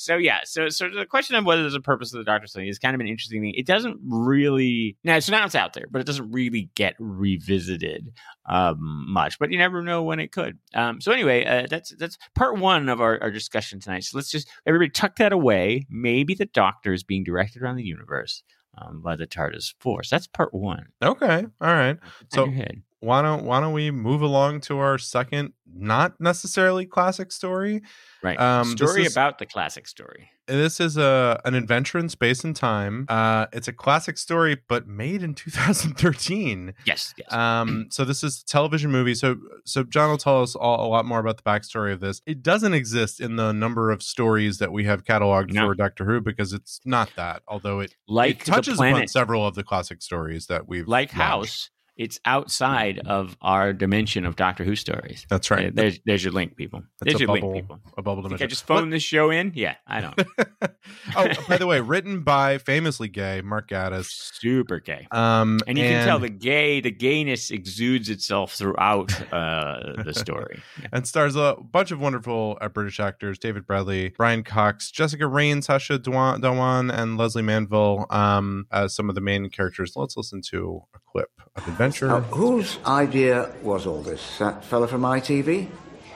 [0.00, 2.68] So yeah, so so the question of whether there's a purpose of the Doctor study
[2.68, 3.54] is kind of an interesting thing.
[3.56, 5.18] It doesn't really now.
[5.18, 8.12] So now it's out there, but it doesn't really get revisited
[8.48, 9.40] um, much.
[9.40, 10.56] But you never know when it could.
[10.72, 14.04] Um, so anyway, uh, that's that's part one of our, our discussion tonight.
[14.04, 15.84] So let's just everybody tuck that away.
[15.90, 18.44] Maybe the Doctor is being directed around the universe
[18.80, 20.10] um, by the TARDIS force.
[20.10, 20.86] That's part one.
[21.02, 21.44] okay.
[21.60, 21.98] All right.
[22.32, 27.30] So So why don't why don't we move along to our second, not necessarily classic
[27.32, 27.82] story?
[28.22, 30.30] right, um, story is- about the classic story.
[30.48, 33.04] This is a an adventure in space and time.
[33.10, 35.34] Uh, it's a classic story, but made in
[35.92, 36.74] 2013.
[36.86, 37.32] Yes, yes.
[37.32, 39.14] Um, so this is a television movie.
[39.14, 42.20] So so John will tell us all, a lot more about the backstory of this.
[42.26, 45.66] It doesn't exist in the number of stories that we have cataloged No.
[45.66, 47.42] for Doctor Who because it's not that.
[47.46, 51.10] Although it, like it touches the upon several of the classic stories that we've like
[51.10, 51.20] watched.
[51.20, 51.70] House.
[51.98, 55.26] It's outside of our dimension of Doctor Who stories.
[55.28, 55.74] That's right.
[55.74, 56.84] There's there's your link, people.
[57.00, 57.80] That's There's your bubble, link, people.
[57.96, 58.48] a bubble Think I dimension.
[58.50, 59.50] just phoned this show in?
[59.54, 60.22] Yeah, I don't.
[61.16, 64.06] oh, by the way, written by famously gay Mark Gatiss.
[64.34, 65.08] Super gay.
[65.10, 70.62] Um, And you can tell the gay, the gayness exudes itself throughout uh, the story.
[70.80, 70.88] Yeah.
[70.92, 75.66] and stars a bunch of wonderful uh, British actors: David Bradley, Brian Cox, Jessica Raines,
[75.66, 79.94] Sacha Dhawan, Dhawan and Lesley Manville um, as some of the main characters.
[79.96, 81.87] Let's listen to a clip of Adventure.
[82.02, 84.38] Now, whose idea was all this?
[84.38, 85.68] That fella from ITV?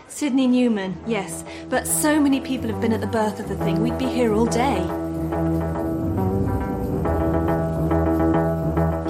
[0.08, 1.44] Sydney Newman, yes.
[1.70, 4.34] But so many people have been at the birth of the thing, we'd be here
[4.34, 4.78] all day.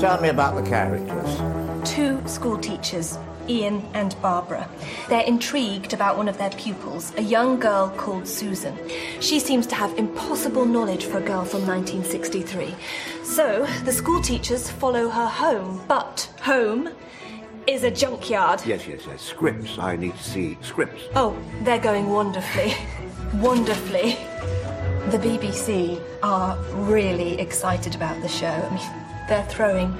[0.00, 1.88] Tell me about the characters.
[1.88, 4.68] Two school teachers, Ian and Barbara.
[5.08, 8.76] They're intrigued about one of their pupils, a young girl called Susan.
[9.20, 12.74] She seems to have impossible knowledge for a girl from 1963.
[13.24, 16.90] So the school teachers follow her home, but home
[17.66, 18.62] is a junkyard.
[18.66, 19.22] Yes, yes, yes.
[19.22, 19.78] Scripts.
[19.78, 21.02] I need to see scripts.
[21.14, 22.74] Oh, they're going wonderfully.
[23.34, 24.16] wonderfully.
[25.10, 28.46] The BBC are really excited about the show.
[28.46, 29.94] I mean, they're throwing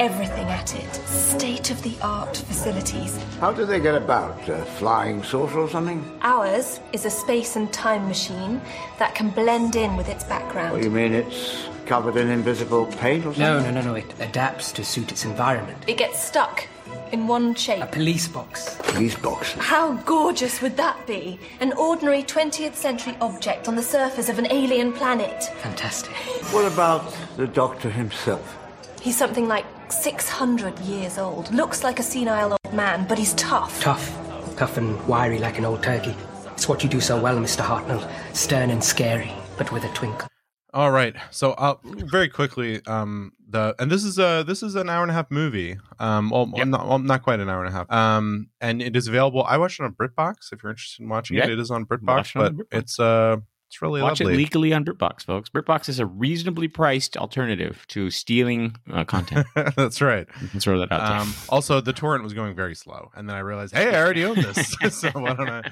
[0.00, 0.94] everything at it.
[1.06, 3.22] State of the art facilities.
[3.38, 4.48] How do they get about?
[4.48, 6.02] A flying saucer or something?
[6.22, 8.62] Ours is a space and time machine
[8.98, 10.72] that can blend in with its background.
[10.72, 13.42] What, you mean it's covered in invisible paint or something?
[13.42, 13.94] No, no, no, no.
[13.94, 15.84] It adapts to suit its environment.
[15.86, 16.66] It gets stuck
[17.12, 17.82] in one shape.
[17.82, 18.76] A police box.
[18.78, 19.52] Police box.
[19.52, 21.38] How gorgeous would that be?
[21.60, 25.44] An ordinary 20th century object on the surface of an alien planet.
[25.58, 26.14] Fantastic.
[26.54, 28.56] What about the doctor himself?
[29.00, 31.52] He's something like 600 years old.
[31.52, 33.80] Looks like a senile old man, but he's tough.
[33.80, 34.16] Tough.
[34.56, 36.14] Tough and wiry like an old turkey.
[36.52, 37.62] It's what you do so well, Mr.
[37.64, 38.06] Hartnell.
[38.36, 40.28] Stern and scary, but with a twinkle.
[40.74, 41.16] All right.
[41.30, 45.10] So uh, very quickly, um, the and this is a this is an hour and
[45.10, 45.78] a half movie.
[45.98, 46.68] Um, well, Yep.
[46.68, 47.90] not well, not quite an hour and a half.
[47.90, 49.42] Um, and it is available.
[49.44, 50.52] I watched it on BritBox.
[50.52, 51.44] If you're interested in watching Yeah.
[51.46, 52.06] it, it is on BritBox.
[52.06, 52.78] Watch it on But BritBox.
[52.78, 53.36] it's uh,
[53.70, 54.34] it's really Watch lovely.
[54.34, 55.48] it legally on BritBox, folks.
[55.48, 59.46] BritBox is a reasonably priced alternative to stealing uh, content.
[59.76, 60.26] That's right.
[60.52, 61.18] Let's throw that out there.
[61.20, 64.24] Um, also, the torrent was going very slow, and then I realized, hey, I already
[64.24, 65.62] own this, so why don't I?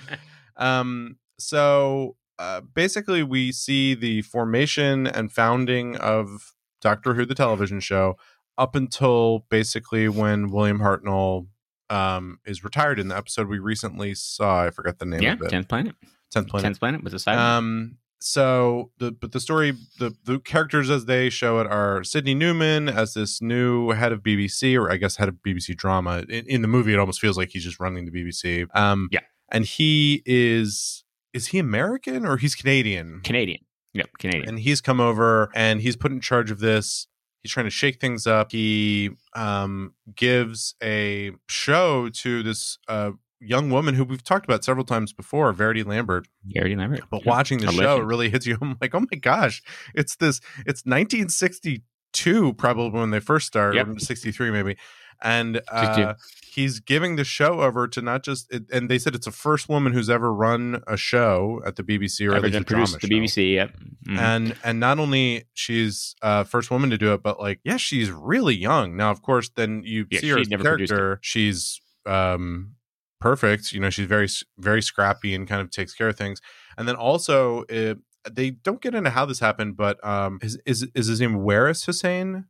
[0.57, 7.81] Um, so uh, basically, we see the formation and founding of Doctor Who, the television
[7.81, 8.15] show,
[8.57, 11.49] up until basically when William Hartnell
[11.91, 14.67] um, is retired in the episode we recently saw.
[14.67, 15.51] I forgot the name yeah, of it.
[15.51, 15.97] tenth planet.
[16.31, 16.65] Tenth Planet.
[16.65, 17.37] Tenth planet with a side.
[17.39, 22.35] Um, so the but the story the the characters as they show it are Sydney
[22.35, 26.25] Newman as this new head of BBC or I guess head of BBC drama.
[26.29, 28.67] In, in the movie, it almost feels like he's just running the BBC.
[28.77, 29.21] Um, Yeah.
[29.51, 33.21] and he is is he American or he's Canadian?
[33.23, 33.61] Canadian.
[33.95, 34.49] Yep, Canadian.
[34.49, 37.07] And he's come over and he's put in charge of this.
[37.43, 38.51] He's trying to shake things up.
[38.51, 44.85] He um, gives a show to this uh, young woman who we've talked about several
[44.85, 46.27] times before, Verity Lambert.
[46.45, 47.03] Verity Lambert.
[47.11, 47.31] But Yeah.
[47.31, 48.59] watching the show, it really hits you.
[48.63, 49.63] I'm like, oh my gosh,
[49.95, 50.41] it's this.
[50.67, 54.01] It's 1962, probably when they first started, Yep.
[54.01, 54.77] 63 maybe,
[55.23, 56.15] and uh,
[56.53, 58.53] he's giving the show over to not just.
[58.53, 61.83] It, and they said it's the first woman who's ever run a show at the
[61.83, 63.15] BBC or at least a drama produced the show.
[63.43, 63.55] BBC.
[63.55, 63.77] Yep.
[64.09, 64.19] Mhm.
[64.19, 68.11] And and not only she's uh first woman to do it, but like yeah, she's
[68.13, 68.97] really young.
[68.97, 70.95] Now, of course, then you Yeah, see her as a never produced it.
[70.97, 71.19] character.
[71.23, 72.75] She's um
[73.21, 73.73] perfect.
[73.73, 74.29] You know, she's very
[74.59, 76.41] very scrappy and kind of takes care of things.
[76.77, 77.95] And then also, uh,
[78.31, 81.85] they don't get into how this happened, but um, is is is his name Waris
[81.85, 82.47] Hussein?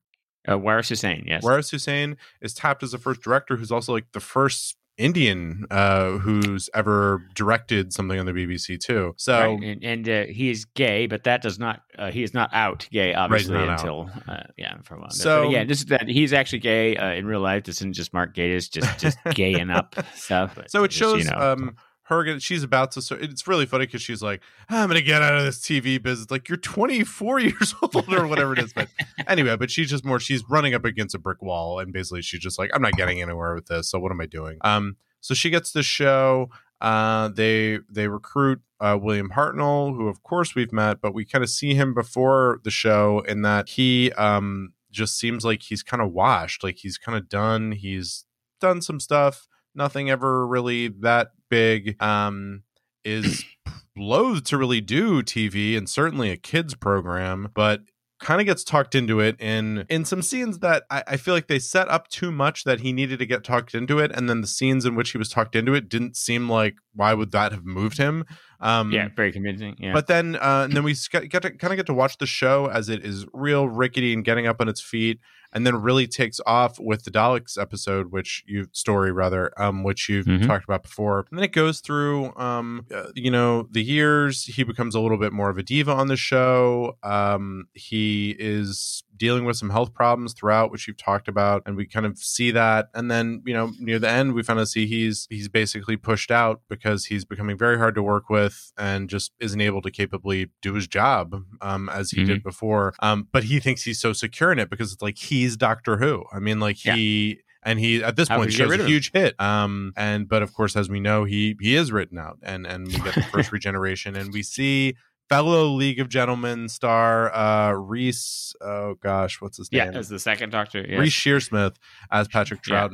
[0.51, 1.25] uh, Waris Hussein.
[1.27, 1.43] Yes.
[1.43, 6.19] Waris Hussein is tapped as the first director, who's also like the first Indian uh,
[6.19, 9.15] who's ever directed something on the BBC too.
[9.17, 11.83] So Right, and, and uh, he is gay, but that does not.
[11.97, 13.69] Uh, he is not out gay, obviously, out.
[13.69, 15.11] until uh, yeah, for a while.
[15.11, 17.65] So- but yeah, this is that he's actually gay uh, in real life.
[17.65, 20.59] This isn't just Mark Gatiss, just just gaying up stuff.
[20.67, 21.39] So it just shows you know.
[21.39, 21.77] um
[22.09, 25.23] her get- she's about to start, it's really funny because she's like i'm gonna get
[25.23, 26.31] out of this tv business.
[26.31, 28.89] Like you're 24 years old or whatever it is but
[29.27, 32.41] anyway but she's just more she's running up against a brick wall and basically she's
[32.41, 34.59] just like i'm not getting anywhere with this so what am i doing?
[34.63, 36.49] Um so she gets the show
[36.81, 41.43] uh they they recruit uh william hartnell who of course we've met but we kind
[41.43, 46.01] of see him before the show in that he um just seems like he's kind
[46.01, 48.25] of washed like he's kind of done he's
[48.61, 52.63] done some stuff nothing ever really that big um
[53.05, 53.45] is
[53.97, 57.81] loath to really do tv and certainly a kids program but
[58.21, 61.47] kind of gets talked into it in in some scenes that I, I feel like
[61.47, 64.41] they set up too much that he needed to get talked into it and then
[64.41, 67.53] the scenes in which he was talked into it didn't seem like why would that
[67.53, 68.25] have moved him
[68.61, 69.77] um yeah, very convincing.
[69.79, 72.27] Yeah, but then, uh, and then we get to kind of get to watch the
[72.27, 75.21] show as it is real rickety and getting up on its feet,
[75.53, 80.09] and then really takes off with the Daleks episode, which you story rather, um, which
[80.09, 80.47] you've Mhm.
[80.47, 81.27] talked about before.
[81.31, 84.45] And then it goes through, um, uh, you know, the years.
[84.45, 86.97] He becomes a little bit more of a diva on the show.
[87.03, 91.87] Um, he is dealing with some health problems throughout, which you've talked about, and we
[91.87, 92.89] kind of see that.
[92.95, 96.31] And then, you know, near the end, we kind of see he's he's basically pushed
[96.31, 100.51] out because he's becoming very hard to work with and just isn't able to capably
[100.63, 102.95] do his job um, as he did before.
[103.01, 106.25] Um, but he thinks he's so secure in it because it's like he's Doctor Who.
[106.33, 106.95] I mean, like Yeah.
[106.95, 107.41] he.
[107.65, 108.87] And he at this How point shows a him?
[108.87, 109.39] huge hit.
[109.41, 112.87] Um, and but of course, as we know, he he is written out, and and
[112.87, 114.95] we get the first regeneration, and we see
[115.29, 118.55] fellow League of Gentlemen star uh Reece.
[118.61, 119.95] Oh gosh, what's his yeah, name?
[119.95, 120.85] Yeah, as the second Doctor.
[120.89, 120.99] Yes.
[121.01, 121.77] Reece Shearsmith
[122.11, 122.89] as Patrick Yeah.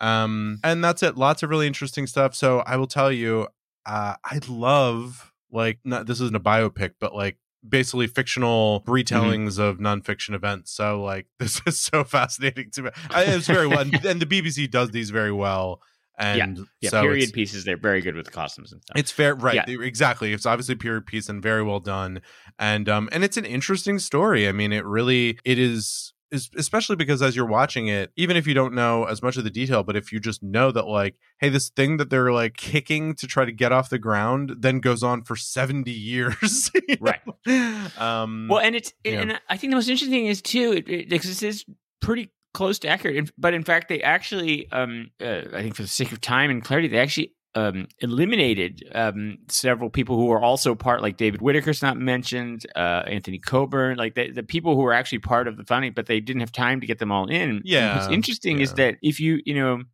[0.00, 1.16] Um, and that's it.
[1.16, 2.34] Lots of really interesting stuff.
[2.34, 3.48] So I will tell you,
[3.84, 7.36] uh, I love like not this isn't a biopic, but like
[7.68, 8.92] basically fictional Mm-hmm.
[8.92, 10.70] retellings of nonfiction events.
[10.70, 12.90] So like this is so fascinating to me.
[13.10, 15.80] I, it's very well, and, and the BBC does these very well.
[16.18, 17.64] And yeah, so period pieces.
[17.64, 18.96] They're very good with the costumes and stuff.
[18.98, 19.54] it's fair, right?
[19.54, 19.80] Yeah.
[19.80, 20.32] Exactly.
[20.32, 22.20] It's obviously a period piece and very well done,
[22.58, 24.48] and um, and it's an interesting story.
[24.48, 28.46] I mean, it really, it is is especially because as you're watching it, even if
[28.46, 31.14] you don't know as much of the detail, but if you just know that like,
[31.40, 34.80] hey, this thing that they're like kicking to try to get off the ground then
[34.80, 36.70] goes on for 70 years.
[37.00, 37.20] Right.
[37.46, 37.86] know?
[37.96, 39.20] Um Well, and it's Yeah.
[39.22, 41.64] and I think the most interesting thing is too, it, it, because this is
[42.00, 43.30] pretty close to accurate.
[43.38, 46.62] But in fact, they actually, um, uh, I think for the sake of time and
[46.62, 51.82] clarity, they actually um, eliminated um, several people who were also part, like David Whitaker's
[51.82, 55.62] not mentioned, uh, Anthony Coburn, like the, the people who were actually part of the
[55.62, 57.48] funding, but they didn't have time to get them all in.
[57.48, 59.84] And Yeah, what's interesting is that if you, you know,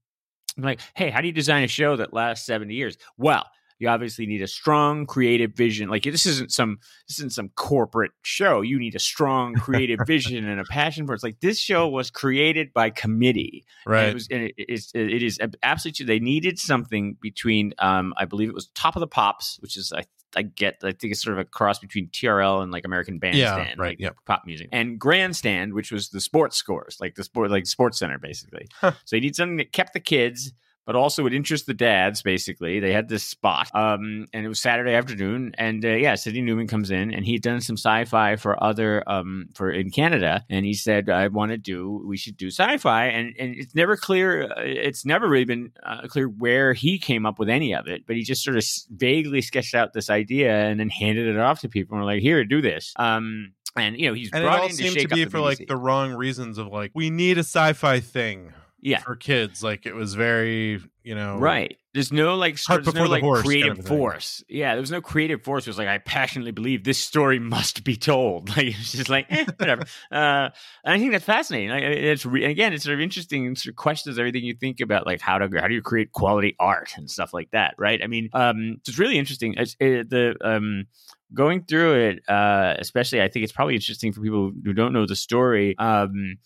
[0.56, 2.96] like, hey, how do you design a show that lasts 70 years?
[3.18, 3.44] Well,
[3.78, 5.88] you obviously need a strong creative vision.
[5.88, 8.60] Like this isn't some this isn't some corporate show.
[8.60, 11.16] You need a strong creative vision and a passion for it.
[11.16, 13.64] It's like this show was created by committee.
[13.86, 14.08] And right.
[14.08, 16.06] it was and it, it's it is absolutely true.
[16.06, 19.92] They needed something between um I believe it was Top of the Pops, which is
[19.92, 20.04] I
[20.36, 23.78] I get I think it's sort of a cross between TRL and like American Bandstand,
[23.78, 24.16] right, like yep.
[24.26, 28.18] pop music, and Grandstand, which was the sports scores, like the sport like Sports Center,
[28.18, 28.68] basically.
[28.74, 28.92] Huh.
[29.04, 30.52] So you need something that kept the kids.
[30.86, 32.22] But also it interests the dads.
[32.22, 35.54] Basically, they had this spot, um, and it was Saturday afternoon.
[35.56, 39.48] And uh, yeah, Sydney Newman comes in, and he'd done some sci-fi for other, um,
[39.54, 43.34] for in Canada, and he said, "I want to do, we should do sci-fi." And
[43.38, 47.38] and it's never clear, uh, it's never really been uh, clear where he came up
[47.38, 48.06] with any of it.
[48.06, 51.60] But he just sort of vaguely sketched out this idea, and then handed it off
[51.60, 54.48] to people, and were like, "Here, do this." Um, and you know, he's and it
[54.48, 57.38] all in to shake to be for like the wrong reasons of like we need
[57.38, 58.52] a sci-fi thing
[58.84, 58.98] yeah.
[58.98, 59.62] for kids.
[59.62, 61.76] Like it was very, you know, Right.
[61.94, 64.42] There's no like there's no the like horse kind creative of force.
[64.48, 65.64] Yeah, there was no creative force.
[65.64, 68.50] It was like I passionately believe this story must be told.
[68.54, 69.82] Like it's just like eh, whatever.
[70.12, 70.50] uh,
[70.84, 71.70] and I think that's fascinating.
[71.70, 73.54] Like, it's re- again, it's sort of interesting.
[73.56, 76.56] Sort of questions everything you think about, like how to how do you create quality
[76.58, 77.74] art and stuff like that.
[77.78, 78.00] Right.
[78.02, 79.54] I mean, um, it's really interesting.
[79.56, 80.86] It's it, the um.
[81.32, 85.04] Going through it, uh, especially, I think it's probably interesting for people who don't know
[85.04, 85.76] the story.
[85.78, 86.36] Um,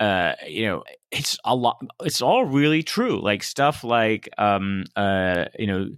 [0.00, 0.82] uh you know
[1.14, 5.88] it's a lot it's all really true like stuff like um uh you know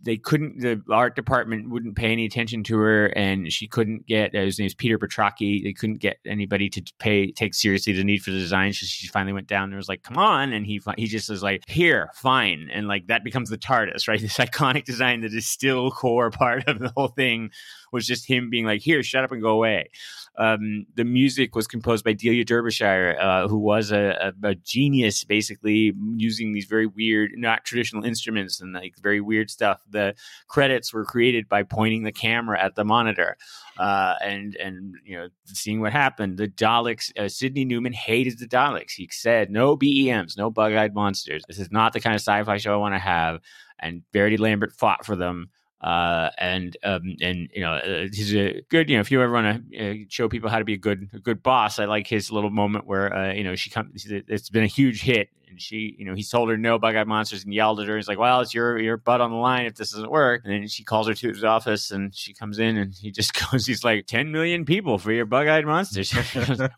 [0.00, 4.34] they couldn't the art department wouldn't pay any attention to her and she couldn't get
[4.34, 8.22] uh, his name's peter brachacki they couldn't get anybody to pay take seriously the need
[8.22, 10.80] for the design so she finally went down and was like come on and he
[10.96, 14.20] he just was like here fine and like that becomes the tardis right?
[14.20, 17.50] This iconic design that is still core part of the whole thing
[17.92, 19.90] was just him being like here shut up and go away.
[20.38, 25.24] Um, the music was composed by Delia Derbyshire, uh, who was a, a, a genius,
[25.24, 29.80] basically using these very weird, not traditional instruments and like very weird stuff.
[29.90, 30.14] The
[30.48, 33.36] credits were created by pointing the camera at the monitor,
[33.78, 36.38] uh, and and you know seeing what happened.
[36.38, 38.92] The Daleks, uh, Sydney Newman hated the Daleks.
[38.92, 41.42] He said, "No BEMs, no bug-eyed monsters.
[41.48, 43.40] This is not the kind of sci-fi show I want to have."
[43.78, 45.50] And Verity Lambert fought for them
[45.82, 49.32] uh, and um, and you know uh, he's a good you know if you ever
[49.32, 52.06] want to uh, show people how to be a good a good boss, I like
[52.06, 54.06] his little moment where uh, you know she comes.
[54.06, 57.08] It's been a huge hit, and she you know he told her no bug eyed
[57.08, 57.96] monsters and yelled at her.
[57.96, 60.42] He's like, well, it's your your butt on the line if this doesn't work.
[60.44, 63.32] And then she calls her to his office, and she comes in, and he just
[63.50, 66.12] goes, he's like, ten million people for your bug eyed monsters.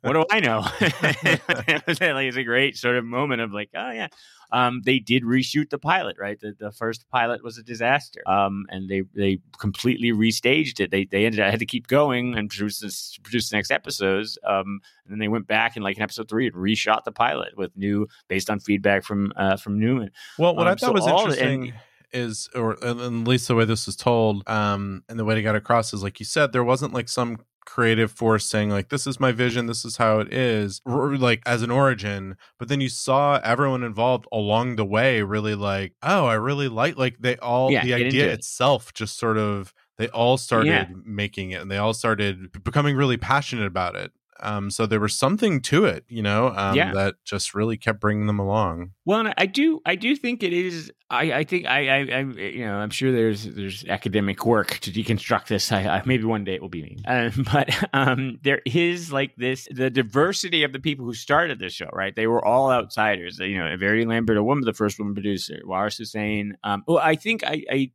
[0.00, 0.66] What do I know?
[0.80, 4.08] it's a great sort of moment of like, oh yeah
[4.54, 6.38] um, they did reshoot the pilot, right?
[6.40, 10.90] The, the first pilot was a disaster, um, and they they completely restaged it.
[10.90, 14.38] They they ended up had to keep going and produce this, produce the next episodes,
[14.46, 17.56] um, and then they went back in like in episode three and reshot the pilot
[17.56, 20.10] with new based on feedback from uh, from Newman.
[20.38, 21.74] Well, what Um, I thought so was interesting and-
[22.12, 25.56] is, or at least the way this was told, um, and the way they got
[25.56, 29.18] across is like you said, there wasn't like some creative force saying like this is
[29.18, 32.88] my vision this is how it is or, like as an origin but then you
[32.88, 37.70] saw everyone involved along the way really like oh i really like like they all
[37.72, 38.32] Yeah, the idea it.
[38.34, 40.86] itself just sort of they all started Yeah.
[41.04, 45.14] making it and they all started becoming really passionate about it um so there was
[45.14, 46.92] something to it you know um Yeah.
[46.92, 50.52] that just really kept bringing them along Well, and I do, I do think it
[50.52, 50.90] is.
[51.10, 54.90] I, I think I, I, I, you know, I'm sure there's there's academic work to
[54.90, 55.70] deconstruct this.
[55.70, 56.96] I, I maybe one day it will be me.
[57.06, 61.74] Uh, but um, there is like this the diversity of the people who started this
[61.74, 61.90] show.
[61.92, 63.38] Right, they were all outsiders.
[63.38, 66.56] You know, Verity Lambert, a woman, the first woman producer, Waris Hussein.
[66.64, 67.90] Um, well, I think I, I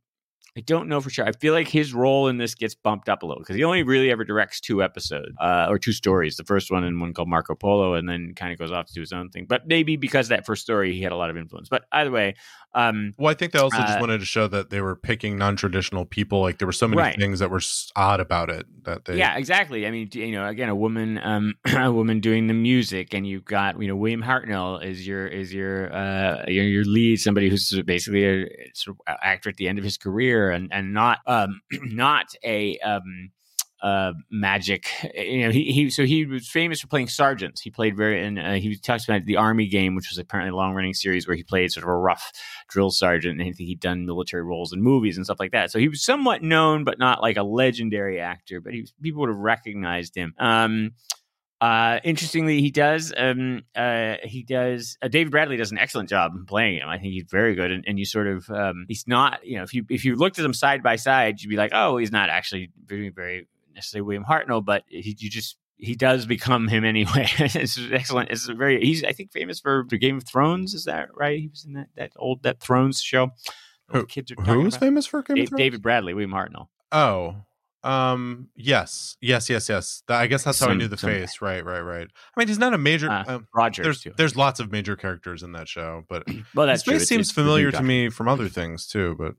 [0.56, 1.26] I don't know for sure.
[1.26, 3.82] I feel like his role in this gets bumped up a little because he only
[3.82, 6.36] really ever directs two episodes uh, or two stories.
[6.36, 8.94] The first one and one called Marco Polo, and then kind of goes off to
[8.94, 9.46] do his own thing.
[9.48, 11.68] But maybe because that first story, he had a lot of influence.
[11.68, 12.34] But either way,
[12.74, 15.36] um, Well, I think they also just Uh, wanted to show that they were picking
[15.36, 16.40] non-traditional people.
[16.40, 17.16] Like there were so many Right.
[17.18, 17.60] things that were
[17.96, 19.16] odd about it that they.
[19.18, 19.86] yeah, exactly.
[19.86, 23.44] I mean, you know, again, a woman, um, a woman doing the music, and you've
[23.44, 27.70] got, you know, William Hartnell is your is your uh your, your lead, somebody who's
[27.84, 31.60] basically a sort of actor at the end of his career, and and not um
[31.72, 33.30] not a um
[33.82, 34.88] uh, magic.
[35.14, 37.60] You know, he, he so he was famous for playing sergeants.
[37.60, 40.56] He played very, and uh, he talks about the Army game, which was apparently a
[40.56, 42.32] long running series where he played sort of a rough
[42.68, 45.70] drill sergeant, and I he'd done military roles in movies and stuff like that.
[45.70, 48.60] So he was somewhat known, but not like a legendary actor.
[48.60, 50.34] But he people would have recognized him.
[50.38, 50.92] Um,
[51.60, 53.12] uh, interestingly, he does.
[53.14, 54.96] Um, uh, he does.
[55.02, 56.88] Uh, David Bradley does an excellent job playing him.
[56.88, 59.44] I think he's very good, and, and you sort of um, he's not.
[59.44, 61.72] You know, if you if you looked at him side by side, you'd be like,
[61.74, 63.46] oh, he's not actually very very
[63.80, 67.26] necessarily William Hartnell, but he, you just he does become him anyway.
[67.38, 68.30] it's excellent.
[68.30, 68.80] It's very.
[68.80, 70.74] He's I think famous for the Game of Thrones.
[70.74, 71.38] Is that right?
[71.40, 73.30] He was in that that old that Thrones show.
[73.88, 74.86] Who, kids are who was about.
[74.86, 75.58] famous for Game of Thrones?
[75.58, 76.68] David Bradley, William Hartnell.
[76.92, 77.36] Oh,
[77.82, 80.02] um, yes, yes, yes, yes.
[80.08, 81.40] I guess that's how I knew the face.
[81.40, 82.06] Right, right, right.
[82.06, 83.10] I mean, he's not a major.
[83.10, 83.82] Uh, um, Roger.
[83.82, 84.12] there's too.
[84.16, 86.24] there's lots of major characters in that show, but
[86.54, 86.92] well, true.
[86.92, 89.16] face It's- seems it's familiar to me from other things too.
[89.18, 89.34] But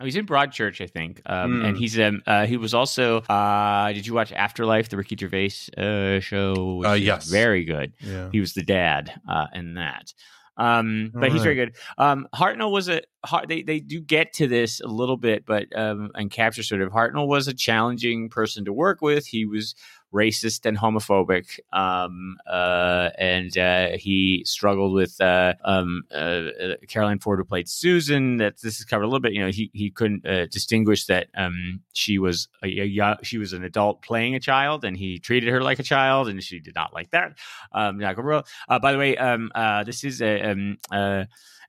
[0.00, 1.64] Oh, he's in Broadchurch, I think, um, Mm.
[1.66, 3.18] and he's um, uh, he was also.
[3.22, 6.84] Uh, did you watch Afterlife, the Ricky Gervais uh, show?
[6.84, 7.28] Uh, yes.
[7.28, 7.92] very good.
[8.00, 10.12] yeah, He was the dad uh, in that.
[10.56, 11.76] Um, but he's very good.
[11.98, 13.02] Um, Hartnell was a
[13.46, 16.90] they they do get to this a little bit, but um, and capture sort of
[16.92, 19.26] Hartnell was a challenging person to work with.
[19.26, 19.76] He was
[20.12, 26.48] racist and homophobic, um, uh, and uh, he struggled with uh, um, uh,
[26.88, 28.38] Carole Ann Ford, who played Susan.
[28.38, 29.32] That this is covered a little bit.
[29.32, 33.52] You know, he he couldn't uh, distinguish that um, she was a, a she was
[33.52, 36.74] an adult playing a child, and he treated her like a child, and she did
[36.74, 37.38] not like that.
[37.72, 39.50] Um, uh, by the way, um,
[39.84, 40.78] this is a um,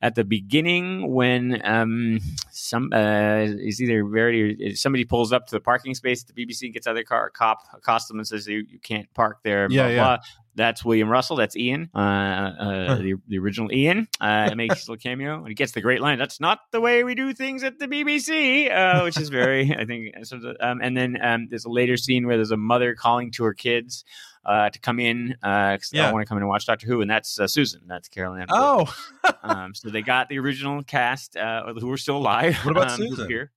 [0.01, 2.19] at the beginning when um,
[2.51, 6.45] some uh, is either Verity or somebody pulls up to the parking space at the
[6.45, 9.13] BBC and gets out of their car, cop accosts them and says you, you can't
[9.13, 9.67] park there.
[9.69, 10.03] Yeah, blah, yeah.
[10.03, 10.17] blah.
[10.55, 11.37] That's William Russell.
[11.37, 14.07] That's Ian, uh, uh, the, the original Ian.
[14.19, 16.17] Uh, makes a little cameo and he gets the great line.
[16.17, 19.85] That's not the way we do things at the BBC, uh, which is very, I
[19.85, 20.15] think.
[20.59, 23.53] Um, and then um, there's a later scene where there's a mother calling to her
[23.53, 24.03] kids
[24.49, 26.09] uh, to come in because Yeah.
[26.09, 27.81] I want to come in and watch Doctor Who, and that's uh, Susan.
[27.87, 28.47] That's Carole Ann.
[28.47, 28.59] Ford.
[29.23, 32.55] oh, um, so they got the original cast uh, who were still alive.
[32.65, 33.29] What about um, Susan?
[33.29, 33.51] here.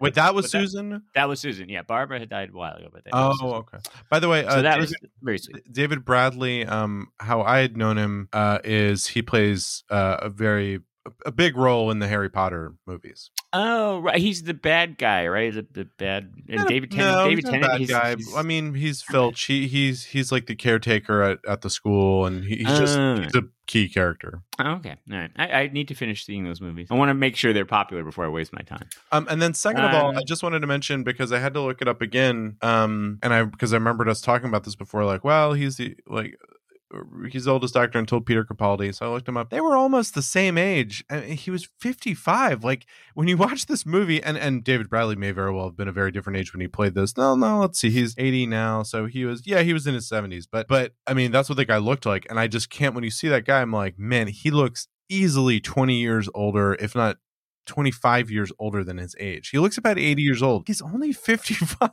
[0.00, 1.02] wait, that was that- Susan.
[1.14, 1.68] That was Susan.
[1.68, 3.36] Yeah, Barbara had died a while ago, but that Oh,
[3.72, 3.78] okay.
[4.10, 5.72] By the way, uh, So that David, was very sweet.
[5.72, 6.64] David Bradley.
[6.66, 10.80] Um, how I had known him uh, is he plays uh, a very
[11.24, 13.30] a big role in the Harry Potter movies.
[13.52, 14.18] Oh, right.
[14.18, 15.52] He's the bad guy, right?
[15.54, 17.16] The, the bad and Not a- David Tennant.
[17.16, 17.70] no, David he's Tennant.
[17.72, 18.08] bad he's, guy.
[18.16, 19.44] he's- I mean, he's Filch.
[19.44, 23.16] He, he's he's like the caretaker at, at the school, and he, he's just Oh.
[23.22, 24.42] he's a key character.
[24.58, 24.96] oh, okay.
[25.10, 25.30] All right.
[25.36, 26.88] I, I need to finish seeing those movies.
[26.90, 28.86] I want to make sure they're popular before I waste my time.
[29.12, 31.60] Um, and then second of all, I just wanted to mention because I had to
[31.62, 32.56] look it up again.
[32.60, 35.04] Um, and I because I remembered us talking about this before.
[35.06, 36.38] Like, well, he's the like
[37.30, 38.94] he's the oldest doctor until Peter Capaldi.
[38.94, 39.50] So I looked him up.
[39.50, 41.04] They were almost the same age.
[41.10, 42.64] I mean, he was fifty five.
[42.64, 45.88] Like when you watch this movie, and and David Bradley may very well have been
[45.88, 47.16] a very different age when he played this.
[47.16, 48.82] No, no, let's see, he's eighty now.
[48.82, 50.46] So he was yeah, he was in his seventies.
[50.46, 52.26] But but I mean, that's what the guy looked like.
[52.30, 52.94] And I just can't.
[52.94, 56.94] When you see that guy, I'm like, man, he looks easily 20 years older, if
[56.94, 57.16] not
[57.68, 59.50] 25 years older than his age.
[59.50, 60.64] He looks about 80 years old.
[60.66, 61.90] He's only 55.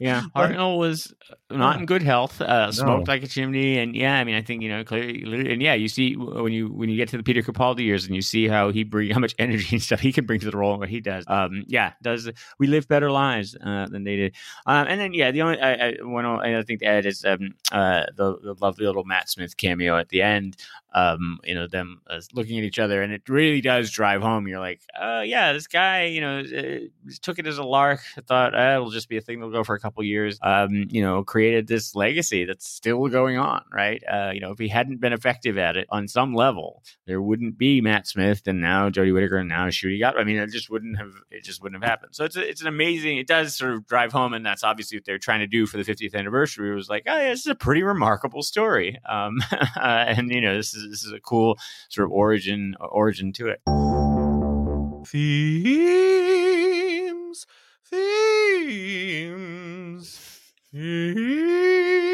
[0.00, 1.12] Yeah, Hartnell was
[1.50, 2.40] not in good health.
[2.40, 3.12] Uh, smoked No.
[3.12, 5.88] like a chimney, and yeah, I mean, I think you know clearly, and yeah, you
[5.88, 8.70] see when you when you get to the Peter Capaldi years, and you see how
[8.70, 10.88] he bring how much energy and stuff he can bring to the role and what
[10.88, 11.24] he does.
[11.26, 14.34] Um, yeah, does we live better lives uh, than they did?
[14.66, 17.54] Um, and then yeah, the only I, I, one other thing to add is um,
[17.72, 20.56] uh, the, the lovely little Matt Smith cameo at the end.
[20.94, 24.48] Um, you know them uh, looking at each other, and it really does drive home.
[24.48, 28.00] You're like, oh yeah, this guy, you know, uh, took it as a lark.
[28.26, 30.38] Thought uh, it'll just be a thing that'll go for a couple years.
[30.42, 34.02] Um, you know, created this legacy that's still going on, right?
[34.10, 37.58] Uh, you know, if he hadn't been effective at it on some level, there wouldn't
[37.58, 40.20] be Matt Smith and now Jodie Whittaker and now Ncuti Gatwa.
[40.20, 41.12] I mean, it just wouldn't have.
[41.30, 42.14] It just wouldn't have happened.
[42.14, 43.18] So it's a, it's an amazing.
[43.18, 45.76] It does sort of drive home, and that's obviously what they're trying to do for
[45.76, 46.70] the 50th anniversary.
[46.70, 48.98] It was like, oh yeah, this is a pretty remarkable story.
[49.08, 51.58] Um, uh, and you know, this is this is a cool
[51.88, 53.60] sort of origin origin to it.
[55.06, 57.46] Themes,
[57.84, 60.18] themes,
[60.72, 62.04] themes,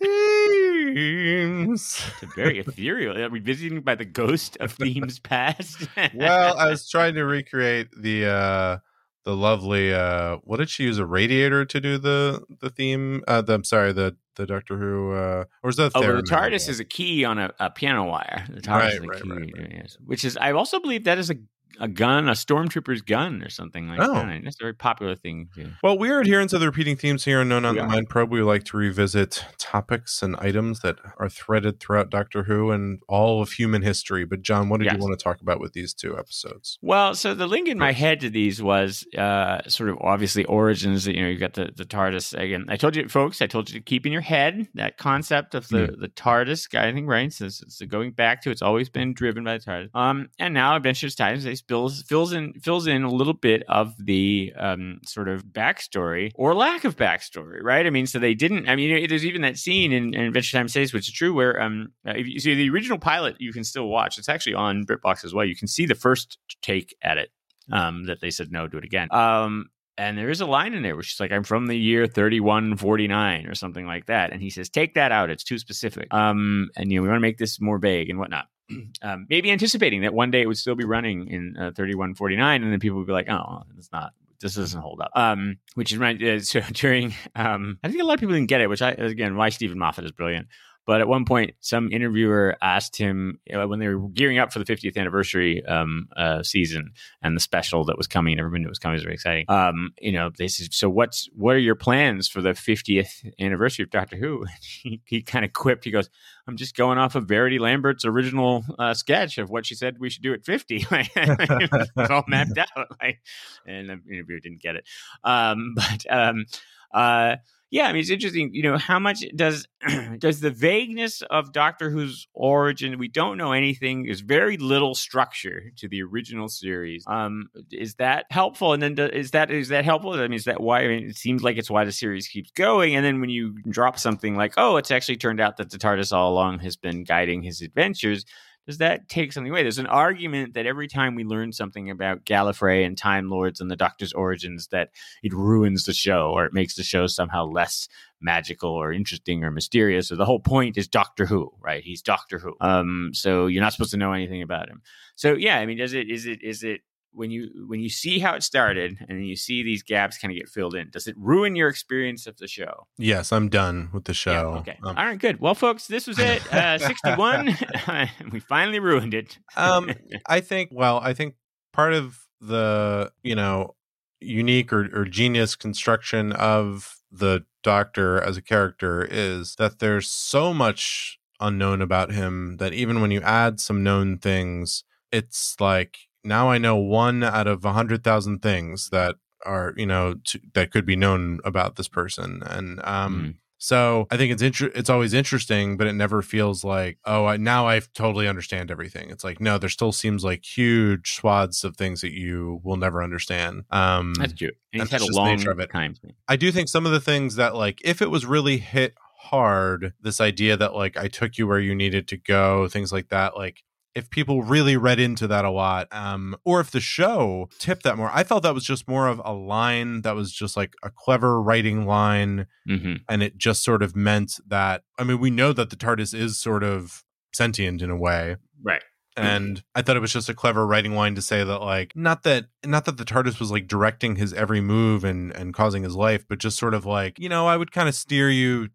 [0.00, 2.02] themes.
[2.22, 3.16] It's very ethereal.
[3.16, 5.88] Are we visiting by the ghost of themes past?
[6.14, 8.78] well, I was trying to recreate the uh
[9.26, 13.42] the lovely uh what did she use a radiator to do the the theme uh
[13.42, 16.22] the, I'm sorry the the Doctor Who uh or is that Oh, the?
[16.22, 18.46] TARDIS is a key on a, a piano wire.
[18.48, 19.96] The TARDIS Right, is a right, key, right, right.
[20.04, 21.36] which is I also believe that is a
[21.78, 24.14] a gun, a stormtrooper's gun, or something like Oh.
[24.14, 24.40] that.
[24.44, 25.48] That's a very popular thing.
[25.54, 25.70] Too.
[25.82, 27.84] Well, we are adherents of the repeating themes here on Known on the.
[27.84, 28.30] Mind Probe.
[28.30, 33.42] We like to revisit topics and items that are threaded throughout Doctor Who and all
[33.42, 34.24] of human history.
[34.24, 34.94] But John, what did Yes.
[34.94, 36.78] you want to talk about with these two episodes?
[36.80, 41.06] Well, so the link in my head to these was uh, sort of obviously origins.
[41.06, 42.66] You know, you've got the, the TARDIS again.
[42.68, 45.68] I told you, folks, I told you to keep in your head that concept of
[45.68, 47.32] the, the TARDIS guiding right.
[47.32, 49.90] So, so so going back to it's always been driven by the TARDIS.
[49.94, 53.94] Um, and now Adventures Times they fills fills in fills in a little bit of
[53.98, 57.86] the um sort of backstory or lack of backstory, right?
[57.86, 58.68] I mean, so they didn't.
[58.68, 61.60] I mean, there's even that scene in, in Adventure Time Says, which is true, where
[61.60, 64.18] um, uh, if you see the original pilot, you can still watch.
[64.18, 65.44] It's actually on BritBox as well.
[65.44, 67.30] You can see the first take at it.
[67.72, 69.08] Um, that they said no, do it again.
[69.10, 72.06] Um, and there is a line in there where she's like, "I'm from the year
[72.06, 75.30] 3149" or something like that, and he says, "Take that out.
[75.30, 78.18] It's too specific." Um, and you know, we want to make this more vague and
[78.18, 78.46] whatnot.
[79.02, 82.72] Um, maybe anticipating that one day it would still be running in uh, 3149, and
[82.72, 85.10] then people would be like, "Oh, it's not." This doesn't hold up.
[85.14, 86.20] Um, which is right.
[86.20, 88.68] Uh, so during, um, I think a lot of people didn't get it.
[88.68, 90.48] Which I again, why Steven Moffat is brilliant.
[90.86, 94.52] But at one point, some interviewer asked him you know, when they were gearing up
[94.52, 98.38] for the 50th anniversary um, uh, season and the special that was coming.
[98.38, 98.94] Everyone knew it was coming.
[98.94, 99.46] It was very exciting.
[99.48, 103.82] Um, you know, they said, "So what's what are your plans for the 50th anniversary
[103.82, 104.46] of Doctor Who?"
[104.86, 105.84] He, he kind of quipped.
[105.84, 106.10] He goes,
[106.46, 110.10] "I'm just going off of Verity Lambert's original uh, sketch of what she said we
[110.10, 110.86] should do at 50.
[110.90, 112.88] Like, it was all mapped out.
[113.02, 113.20] Like,
[113.66, 114.84] and the interviewer didn't get it.
[115.24, 116.46] Um, but um,
[116.92, 117.36] uh,
[117.70, 118.50] yeah, I mean, it's interesting.
[118.54, 119.66] You know, how much does
[120.18, 122.96] does the vagueness of Doctor Who's origin?
[122.98, 124.04] We don't know anything.
[124.04, 127.04] There's very little structure to the original series.
[127.08, 128.72] Um, is that helpful?
[128.72, 130.12] And then do, is that is that helpful?
[130.12, 130.82] I mean, is that why?
[130.82, 132.94] I mean, it seems like it's why the series keeps going.
[132.94, 136.12] And then when you drop something like, oh, it's actually turned out that the TARDIS
[136.12, 138.24] all along has been guiding his adventures
[138.66, 139.62] does that take something away?
[139.62, 143.70] There's an argument that every time we learn something about Gallifrey and Time Lords and
[143.70, 144.90] the Doctor's origins, that
[145.22, 147.88] it ruins the show or it makes the show somehow less
[148.20, 150.08] magical or interesting or mysterious.
[150.08, 151.84] So the whole point is Doctor Who, right?
[151.84, 152.56] He's Doctor Who.
[152.60, 154.82] Um, so you're not supposed to know anything about him.
[155.14, 156.80] So yeah, I mean, does it is it is it
[157.16, 160.38] when you when you see how it started and you see these gaps kind of
[160.38, 162.86] get filled in, does it ruin your experience of the show?
[162.98, 164.30] Yes, I'm done with the show.
[164.30, 164.78] Yeah, okay.
[164.82, 165.40] Um, All right, good.
[165.40, 166.42] Well, folks, this was it.
[166.56, 167.56] Uh, 61.
[168.32, 169.38] we finally ruined it.
[169.56, 169.90] um,
[170.26, 170.70] I think.
[170.72, 171.34] Well, I think
[171.72, 173.74] part of the you know
[174.20, 180.54] unique or, or genius construction of the Doctor as a character is that there's so
[180.54, 186.50] much unknown about him that even when you add some known things, it's like now
[186.50, 190.70] I know one out of a hundred thousand things that are you know to, that
[190.72, 193.34] could be known about this person and um Mhm.
[193.58, 197.36] so i think it's inter- it's always interesting but it never feels like oh I,
[197.36, 201.76] now i totally understand everything it's like no there still seems like huge swaths of
[201.76, 204.50] things that you will never understand um That's true.
[204.72, 205.70] And he's that's had a long nature of it.
[205.70, 205.94] time.
[206.26, 209.92] I do think some of the things that like if it was really hit hard,
[210.00, 213.36] this idea that like I took you where you needed to go, things like that,
[213.36, 213.62] like
[213.96, 217.96] if people really read into that a lot, um, or if the show tipped that
[217.96, 220.90] more, I felt that was just more of a line that was just like a
[220.90, 225.52] clever writing line, hmm and it just sort of meant that I mean, we know
[225.52, 228.82] that the TARDIS is sort of sentient in a way, Right.
[229.16, 232.22] and I thought it was just a clever writing line to say that like not
[232.24, 235.96] that not that the TARDIS was like directing his every move and and causing his
[235.96, 238.68] life, but just sort of like you know I would kind of steer you.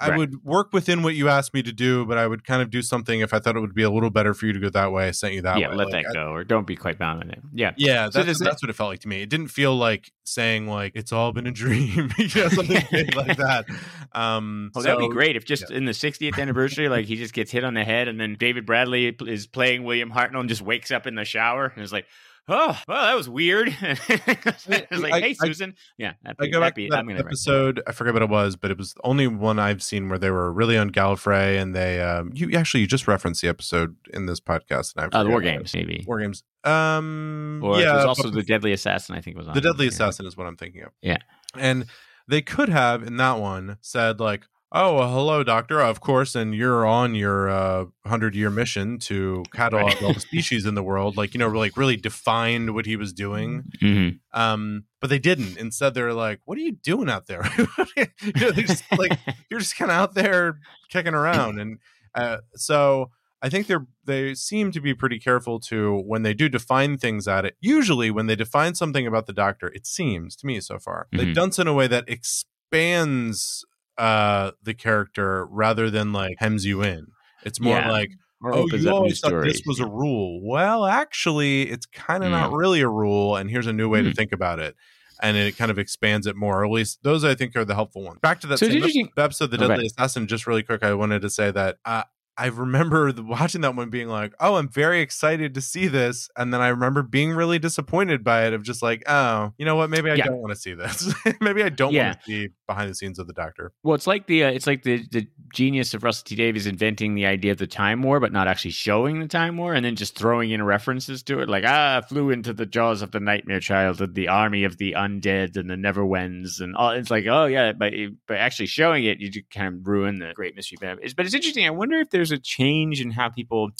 [0.00, 0.18] Uh, I Right.
[0.18, 2.82] would work within what you asked me to do, but I would kind of do
[2.82, 4.90] something if I thought it would be a little better for you to go that
[4.92, 5.08] way.
[5.08, 5.76] I sent you that yeah, way.
[5.76, 7.40] let Like, that I- go, or don't be quite bound on it.
[7.52, 7.72] Yeah.
[7.76, 9.22] yeah, So that's, it- that's what it felt like to me.
[9.22, 13.14] It didn't feel like saying like it's all been a dream, you know, something big
[13.16, 13.66] like that.
[14.12, 17.50] Um, Oh, that'd be great if just in the 60th anniversary, like he just gets
[17.50, 20.90] hit on the head, and then David Bradley is playing William Hartnell and just wakes
[20.90, 22.06] up in the shower and is like,
[22.48, 26.74] "Oh, well, that was weird." it's like, I- "Hey, I- Susan." yeah, I go back
[26.74, 27.82] be, to I'm that episode.
[27.86, 30.30] I forget what it was, but it was the only one I've seen where they
[30.30, 34.26] were really on Gallifrey, and they um, you actually you just referenced the episode in
[34.26, 36.04] this podcast, and I Uh, the War Games, maybe.
[36.06, 36.42] War Games.
[36.64, 39.14] Um, Or yeah, it was also the Deadly Assassin.
[39.16, 39.90] I think was on the Deadly Yeah.
[39.90, 40.92] Assassin is what I'm thinking of.
[41.02, 41.18] Yeah.
[41.56, 41.86] and
[42.28, 44.44] they could have in that one said like.
[44.74, 45.82] Oh, well, hello, doctor.
[45.82, 50.02] Of course, and you're on your uh, hundred-year mission to catalog Right.
[50.02, 51.18] all the species in the world.
[51.18, 53.64] Like, you know, like really defined what he was doing.
[53.82, 54.20] Mhm.
[54.32, 55.58] Um, but they didn't.
[55.58, 57.42] Instead, they're like, "What are you doing out there?"
[57.96, 59.12] you know, just like,
[59.50, 60.58] "You're just kind of out there
[60.88, 61.78] kicking around." And
[62.14, 63.10] uh, so
[63.42, 67.28] I think they're they seem to be pretty careful to when they do define things
[67.28, 67.56] at it.
[67.60, 71.26] Usually, when they define something about the Doctor, it seems to me so far they've
[71.28, 71.34] Mhm.
[71.34, 73.66] done so in a way that expands
[74.02, 77.06] uh the character rather than like hems you in.
[77.44, 77.90] It's more Yeah.
[77.90, 78.10] like
[78.44, 80.40] Or oh, you always thought this was a rule.
[80.42, 82.58] Well, actually, it's kind of not Mm.
[82.58, 84.16] really a rule, and here's a new way to Mm.
[84.16, 84.74] think about it.
[85.22, 86.62] And it kind of expands it more.
[86.62, 88.18] Or at least those I think are the helpful ones.
[88.20, 89.86] Back to that So same interesting- episode, The Deadly.
[89.86, 90.26] Assassin.
[90.26, 92.02] Just really quick, I wanted to say that uh,
[92.36, 96.28] I remember the, watching that one, being like, "Oh, I'm very excited to see this,"
[96.36, 98.54] and then I remember being really disappointed by it.
[98.54, 99.90] Of just like, "Oh, you know what?
[99.90, 100.24] Maybe I Yeah.
[100.24, 101.14] don't want to see this.
[101.40, 102.06] Maybe I don't Yeah.
[102.06, 104.66] want to see behind the scenes of the Doctor." Well, it's like the uh, it's
[104.66, 108.20] like the the genius of Russell T Davies inventing the idea of the time war,
[108.20, 111.48] but not actually showing the time war, and then just throwing in references to it,
[111.48, 114.92] like ah, flew into the jaws of the Nightmare Child and the army of the
[114.92, 116.90] undead and the Never-Weres, and all.
[116.90, 117.92] It's like oh yeah, but
[118.26, 120.78] but actually showing it, you kind of ruin the great mystery.
[120.80, 121.66] But it's, but it's interesting.
[121.66, 123.70] I wonder if there's a change in how people.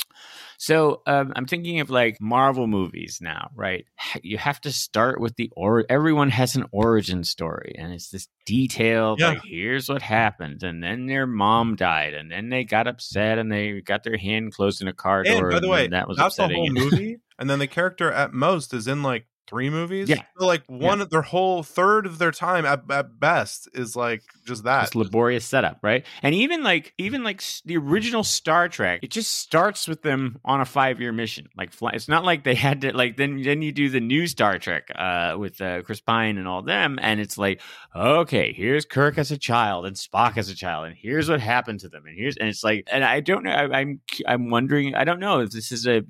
[0.62, 3.84] So um, I'm thinking of like Marvel movies now, right?
[4.22, 8.28] You have to start with the or everyone has an origin story, and it's this
[8.46, 9.30] detailed Yeah.
[9.30, 13.50] like here's what happened, and then their mom died, and then they got upset, and
[13.50, 15.50] they got their hand closed in a car And door.
[15.50, 18.32] by the and way, that was that's the whole movie, and then the character at
[18.32, 20.08] most is in like three movies.
[20.08, 20.22] Yeah.
[20.38, 24.64] So, like one, their whole third of their time at, at best is like just
[24.64, 24.82] that.
[24.82, 26.04] this laborious setup, right?
[26.22, 30.60] And even like even like the original Star Trek, it just starts with them on
[30.60, 31.48] a five year mission.
[31.56, 34.26] Like fly, it's not like they had to like then then you do the new
[34.26, 37.60] Star Trek uh, with uh, Chris Pine and all them, and it's like
[37.94, 41.80] okay, here's Kirk as a child and Spock as a child, and here's what happened
[41.80, 44.94] to them, and here's and it's like and I don't know, I, I'm I'm wondering,
[44.94, 46.02] I don't know if this is a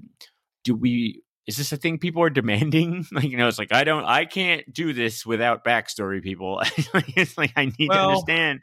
[0.64, 3.04] do we is this a thing people are demanding?
[3.12, 6.22] Like, you know, it's like I don't, I can't do this without backstory.
[6.22, 6.60] People,
[7.16, 8.60] it's like I need to understand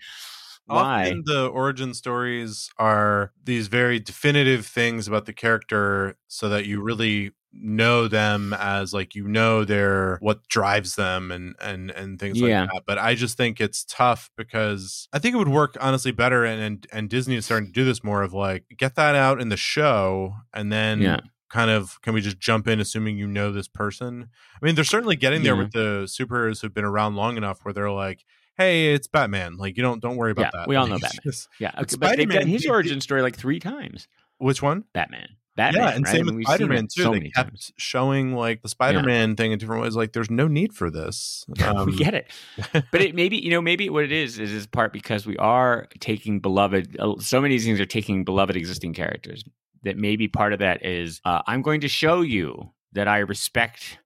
[0.65, 1.03] why.
[1.07, 6.82] Often the origin stories are these very definitive things about the character so that you
[6.82, 12.39] really know them as like you know their what drives them and and and things
[12.39, 12.61] Yeah.
[12.61, 16.11] like that but i just think it's tough because i think it would work honestly
[16.11, 19.15] better and and, and disney is starting to do this more of like get that
[19.15, 21.21] out in the show and then Yeah.
[21.50, 24.30] Kind of can we just jump in assuming you know this person
[24.62, 25.60] i mean they're certainly getting there Yeah.
[25.64, 28.24] with the superheroes who've been around long enough where they're like
[28.58, 31.00] hey it's batman like you don't don't worry about Yeah, that we all Like, know
[31.00, 31.22] Batman.
[31.24, 34.08] just- Yeah, okay, but they've done Spider-Man, his origin story like three times.
[34.38, 36.12] which one Batman, Batman, yeah, and right?
[36.12, 37.04] same I mean, with Spider Man too.
[37.04, 37.72] So they many kept times.
[37.78, 39.95] showing like the Spider Man thing in different ways.
[39.95, 41.45] Like, there's no need for this.
[41.66, 42.32] Um, we get it,
[42.91, 45.88] but it maybe you know maybe what it is is is part because we are
[46.00, 46.95] taking beloved.
[47.00, 49.43] uh, So many of these things are taking beloved existing characters.
[49.84, 53.99] That maybe part of that is uh, I'm going to show you that I respect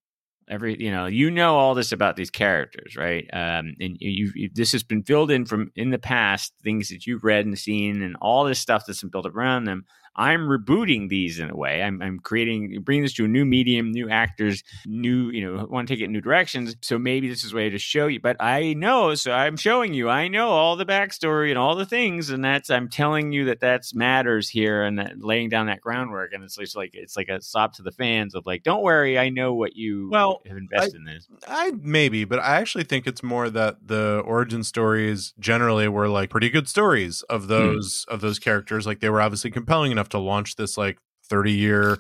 [0.49, 3.27] every you know you know all this about these characters right?
[3.31, 7.07] Um and you, you this has been filled in from in the past things that
[7.07, 9.85] you've read and seen and all this stuff that's been built up around them
[10.15, 13.91] i'm rebooting these in a way i'm, I'm creating bringing this to a new medium
[13.91, 17.43] new actors new you know want to take it in new directions so maybe this
[17.43, 20.49] is a way to show you but i know so i'm showing you i know
[20.49, 24.49] all the backstory and all the things and that's i'm telling you that that's matters
[24.49, 27.73] here and that laying down that groundwork and it's just like it's like a stop
[27.73, 31.05] to the fans of like don't worry i know what you Well, have invested in
[31.05, 36.07] this I maybe, but I actually think it's more that the origin stories generally were
[36.07, 37.35] like pretty good stories Hmm.
[37.35, 38.85] of those of those characters.
[38.85, 40.97] Like they were obviously compelling enough to launch this like
[41.29, 41.97] 30 year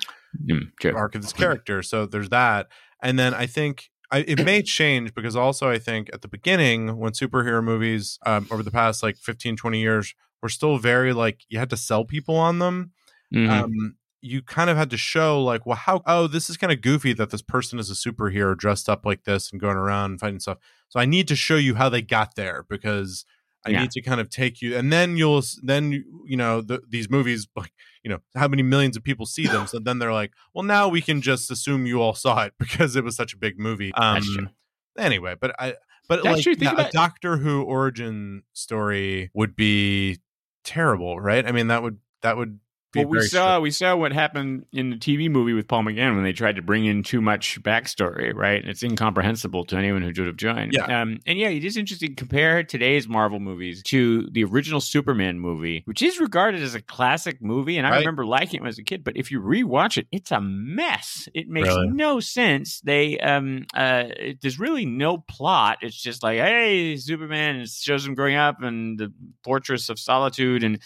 [0.49, 1.83] Mm, arc of this character.
[1.83, 2.67] So there's that.
[3.01, 6.97] And then I think I, it may change because also I think at the beginning
[6.97, 11.41] when superhero movies um, over the past like 15, 20 years were still very like
[11.49, 12.91] you had to sell people on them.
[13.33, 13.49] Mhm.
[13.49, 16.81] Um, you kind of had to show like, well, how, oh, this is kind of
[16.81, 20.19] goofy that this person is a superhero dressed up like this and going around and
[20.19, 20.59] fighting stuff.
[20.87, 23.25] So I need to show you how they got there because
[23.65, 23.81] I Yeah.
[23.81, 25.91] need to kind of take you, and then you'll, then
[26.25, 27.71] you know, the, these movies, like,
[28.03, 29.67] you know, how many millions of people see them.
[29.73, 32.95] So then they're like, well, now we can just assume you all saw it because
[32.95, 33.93] it was such a big movie.
[33.93, 34.49] Um.
[34.97, 35.75] Anyway, but I,
[36.07, 36.53] but That's like true.
[36.55, 40.19] Think yeah, a about- Doctor Who origin story would be
[40.63, 41.45] terrible, right?
[41.47, 42.59] I mean, that would that would
[42.95, 46.23] Well, we saw we saw what happened in the TV movie with Paul McGann when
[46.23, 48.61] they tried to bring in too much backstory, right?
[48.61, 50.73] And it's incomprehensible to anyone who would have joined.
[50.73, 51.01] Yeah.
[51.01, 55.39] Um, and yeah, it is interesting to compare today's Marvel movies to the original Superman
[55.39, 57.97] movie, which is regarded as a classic movie, and I Right.
[57.99, 59.03] remember liking it as a kid.
[59.03, 61.27] But if you rewatch it, it's a mess.
[61.33, 61.87] It makes Really?
[61.89, 62.81] no sense.
[62.81, 65.79] They um uh, it, there's really no plot.
[65.81, 69.11] It's just like, hey, Superman it shows him growing up and the
[69.43, 70.79] Fortress of Solitude and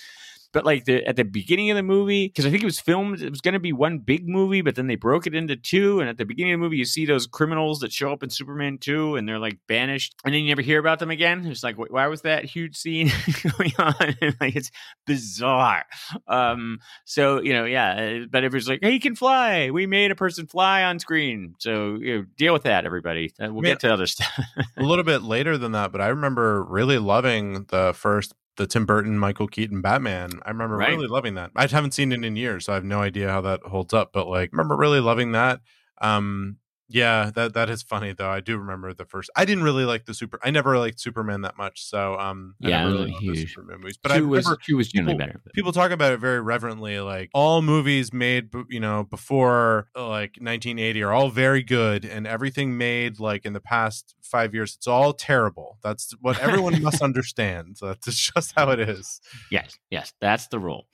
[0.58, 3.22] but like the at the beginning of the movie because i think it was filmed
[3.22, 5.99] it was going to be one big movie but then they broke it into two
[5.99, 8.30] and at the beginning of the movie you see those criminals that show up in
[8.30, 11.45] superman 2 and they're like banished and then you never hear about them again.
[11.45, 13.12] It's like why was that huge scene
[13.58, 13.93] going on?
[14.41, 14.72] Like it's
[15.05, 15.86] bizarre.
[16.28, 19.70] Um so you know yeah uh, but if it's like hey he can fly.
[19.70, 21.53] We made a person fly on screen.
[21.60, 23.34] So you know, deal with that everybody.
[23.39, 23.72] Uh, we'll Yeah.
[23.74, 24.39] get to other stuff.
[24.78, 28.86] a little bit later than that, but I remember really loving the first the Tim
[28.86, 30.32] Burton, Michael Keaton Batman.
[30.45, 30.89] I remember Right.
[30.89, 31.51] really loving that.
[31.55, 34.12] I haven't seen it in years, so I have no idea how that holds up.
[34.14, 35.62] But like, I remember really loving that.
[36.01, 36.58] Um,
[36.89, 38.29] yeah, that that is funny though.
[38.29, 39.29] I do remember the first.
[39.35, 40.39] I didn't really like the super.
[40.43, 43.49] I never liked Superman that much, so um, I Yeah, really huge.
[43.53, 43.97] Superman movies.
[43.97, 45.41] But I was remember two was generally people- better.
[45.43, 50.38] but- people talk about it very reverently like all movies made you know before like
[50.39, 54.88] 1980 are all very good and everything made like in the past five years it's
[54.88, 59.19] all terrible that's what everyone must understand so that's just how it is
[59.51, 60.88] Yes, yes, that's the rule.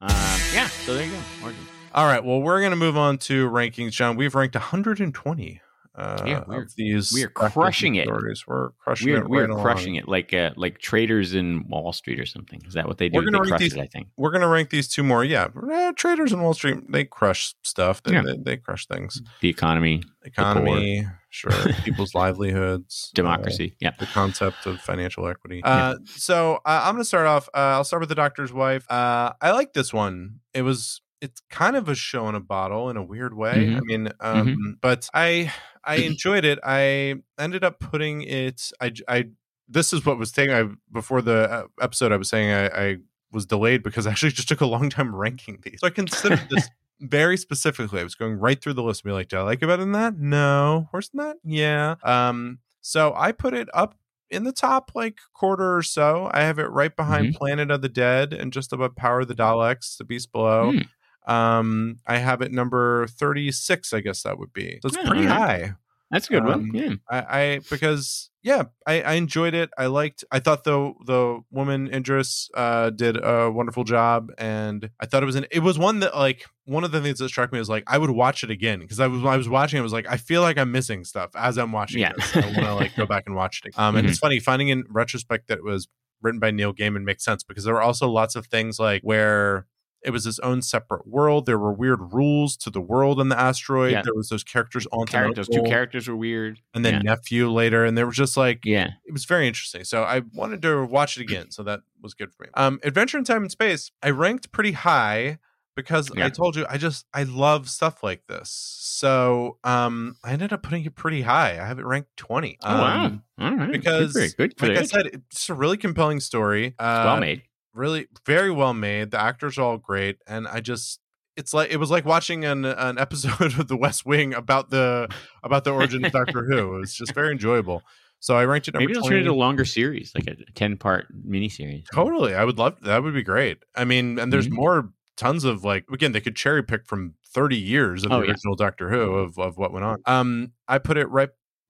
[0.00, 0.10] Um,
[0.52, 1.18] yeah, so there you go.
[1.42, 1.68] Origins.
[1.94, 5.60] All right well we're gonna move on to rankings john we've ranked 120
[5.96, 8.06] uh, Yeah, we're- of these we are to the crushing it.
[8.06, 8.44] stories.
[8.48, 9.28] We're crushing We're it.
[9.28, 9.62] we're right along.
[9.62, 12.60] crushing it like uh, like traders in Wall Street or something.
[12.66, 13.16] Is that what they do?
[13.16, 14.08] We're gonna they rank crush these- it, I think.
[14.16, 15.22] We're gonna rank these two more.
[15.24, 18.02] Yeah, Eh, traders in Wall Street they crush stuff.
[18.02, 18.22] They, Yeah.
[18.22, 19.22] they, they crush things.
[19.40, 21.52] The economy, Economy, sure.
[21.84, 23.76] People's livelihoods, uh, democracy.
[23.80, 23.92] yeah.
[24.00, 25.60] the concept of financial equity.
[25.62, 27.48] Uh, so uh, I'm going to start off.
[27.54, 28.84] Uh, I'll start with the doctor's wife.
[28.90, 30.40] Uh, I like this one.
[30.52, 31.02] It was.
[31.20, 33.54] It's kind of a show in a bottle in a weird way.
[33.54, 33.76] Mhm.
[33.76, 35.52] I mean, um, but I
[35.84, 36.58] I enjoyed it.
[36.64, 38.70] I ended up putting it.
[38.80, 39.26] I I
[39.68, 40.52] this is what was saying.
[40.52, 42.96] I before the uh, episode, I was saying I, I
[43.32, 45.80] was delayed because I actually just took a long time ranking these.
[45.80, 46.68] So I considered this
[47.00, 48.00] very specifically.
[48.00, 49.82] I was going right through the list and be like, do I like it better
[49.82, 50.18] than that?
[50.18, 50.88] No.
[50.92, 51.36] Worse than that?
[51.44, 51.96] Yeah.
[52.02, 53.96] Um, so I put it up
[54.30, 56.30] in the top like quarter or so.
[56.32, 59.34] I have it right behind Planet of the Dead and just above Power of the
[59.34, 60.72] Daleks, The Beast Below.
[60.72, 60.78] Hmm.
[61.26, 64.78] Um, I have it number 36, I guess that would be.
[64.82, 65.74] So it's Yeah, pretty high.
[66.10, 66.54] That's a good one.
[66.54, 66.94] Um, Yeah.
[67.10, 69.70] I, I because yeah, I, I enjoyed it.
[69.78, 70.22] I liked.
[70.30, 75.26] I thought the the woman Idris uh, did a wonderful job, and I thought it
[75.26, 75.46] was an.
[75.50, 77.96] It was one that like one of the things that struck me was like I
[77.98, 80.06] would watch it again because I was when I was watching it, I was like
[80.08, 82.12] I feel like I'm missing stuff as I'm watching Yeah.
[82.16, 82.36] this.
[82.36, 83.68] I want to like go back and watch it.
[83.74, 83.82] Again.
[83.84, 85.88] Um, and it's funny finding in retrospect that it was
[86.22, 89.66] written by Neil Gaiman makes sense because there were also lots of things like where
[90.04, 91.46] it was its own separate world.
[91.46, 93.92] There were weird rules to the world and the asteroid.
[93.92, 94.02] Yeah.
[94.02, 96.60] There was those characters on Char- those two characters were weird.
[96.74, 97.00] and then yeah.
[97.00, 98.90] nephew later, and there was just like yeah.
[99.04, 99.84] it was very interesting.
[99.84, 102.50] So I wanted to watch it again, so that was good for me.
[102.54, 105.38] Um, Adventure in Time and Space, I ranked pretty high
[105.76, 108.50] because I told you I just I love stuff like this.
[108.50, 111.52] So um, I ended up putting it pretty high.
[111.52, 112.58] I have it ranked twenty.
[112.62, 113.04] Oh wow.
[113.06, 113.72] Um, All right.
[113.72, 114.56] because good it.
[114.56, 116.74] good like I said, it's a really compelling story.
[116.78, 117.42] Uh, well made.
[117.74, 119.10] Really very well made.
[119.10, 121.00] The actors are all great, and I just
[121.36, 125.08] it's like it was like watching an an episode of The West Wing about the
[125.42, 126.76] about the origin of Doctor Who.
[126.76, 127.82] It was just very enjoyable.
[128.20, 130.36] So I ranked it number Maybe they'll turn it into a longer series, like a
[130.54, 131.84] ten part miniseries.
[131.92, 133.02] Totally, I would love that.
[133.02, 133.58] Would be great.
[133.74, 134.52] I mean, and there's Mhm.
[134.52, 138.24] more tons of like again they could cherry pick from 30 years of Oh, the
[138.26, 138.30] yeah.
[138.32, 139.98] original Doctor Who of of what went on.
[140.06, 141.28] Um, I put it right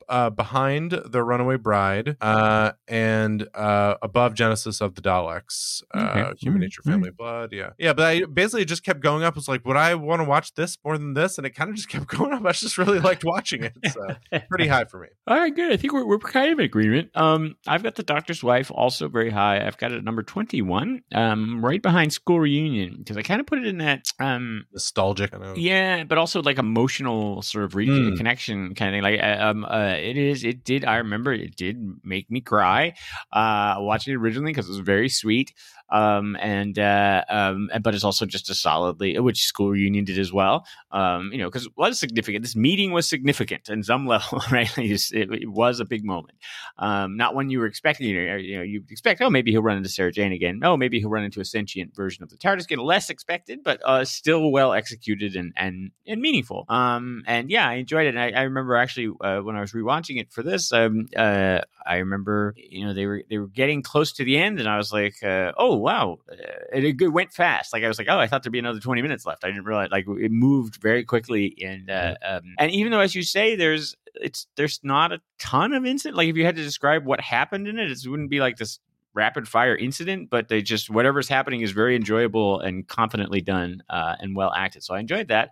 [0.09, 6.33] uh, behind the Runaway Bride, uh, and uh, above Genesis of the Daleks, uh, Okay.
[6.41, 6.63] Human Mhm.
[6.65, 7.51] Nature, Family Blood.
[7.53, 7.93] Yeah, yeah.
[7.93, 9.35] But I basically just kept going up.
[9.35, 11.39] I was like, would I want to watch this more than this?
[11.39, 12.45] And it kind of just kept going up.
[12.45, 13.73] I just really liked watching it.
[13.93, 15.09] So pretty high for me.
[15.27, 15.73] All right, good.
[15.73, 17.11] I think we're, we're kind of in agreement.
[17.15, 19.65] Um, I've got the Doctor's Wife also very high.
[19.67, 23.41] I've got it at number twenty one, um, right behind School Reunion because I kind
[23.41, 25.35] of put it in that um, Nostalgic.
[25.35, 25.55] I know.
[25.57, 28.17] yeah, but also like emotional sort of re- Mm.
[28.17, 29.03] connection kind of thing.
[29.03, 30.45] Like uh, um, uh, it is.
[30.45, 30.85] It did.
[30.85, 32.95] I remember it did make me cry
[33.33, 35.53] uh, watching it originally because it was very sweet.
[35.91, 40.33] Um, and uh, um, but it's also just a solidly which School Reunion did as
[40.33, 40.67] well.
[40.91, 42.43] Um, you know, because it was significant.
[42.43, 44.71] This meeting was significant in some level, right?
[44.79, 46.39] It, was a big moment.
[46.79, 48.09] Um, not one you were expecting.
[48.09, 50.61] You know, you expect, oh, maybe he'll run into Sarah Jane again.
[50.63, 52.67] Oh, maybe he'll run into a sentient version of the TARDIS.
[52.67, 56.65] Get less expected, but uh, still well executed and and and meaningful.
[56.69, 58.17] Um, and yeah, I enjoyed it.
[58.17, 61.61] And I, I remember actually uh, when I was rewatching it for this, um, uh,
[61.87, 64.77] I remember you know they were they were getting close to the end, and I
[64.77, 66.35] was like, uh, oh wow, uh,
[66.73, 67.75] it, it went fast.
[67.75, 69.45] Like I was like, oh, I thought there'd be another twenty minutes left.
[69.45, 73.15] I didn't realize like it moved very quickly, and uh, um, and even though as
[73.15, 76.17] you say, there's it's there's not a ton of incident.
[76.17, 78.81] Like if you had to describe what happened in it, it wouldn't be like this
[79.13, 84.17] rapid fire incident, but they just whatever's happening is very enjoyable and confidently done uh,
[84.19, 84.83] and well acted.
[84.83, 85.51] So I enjoyed that.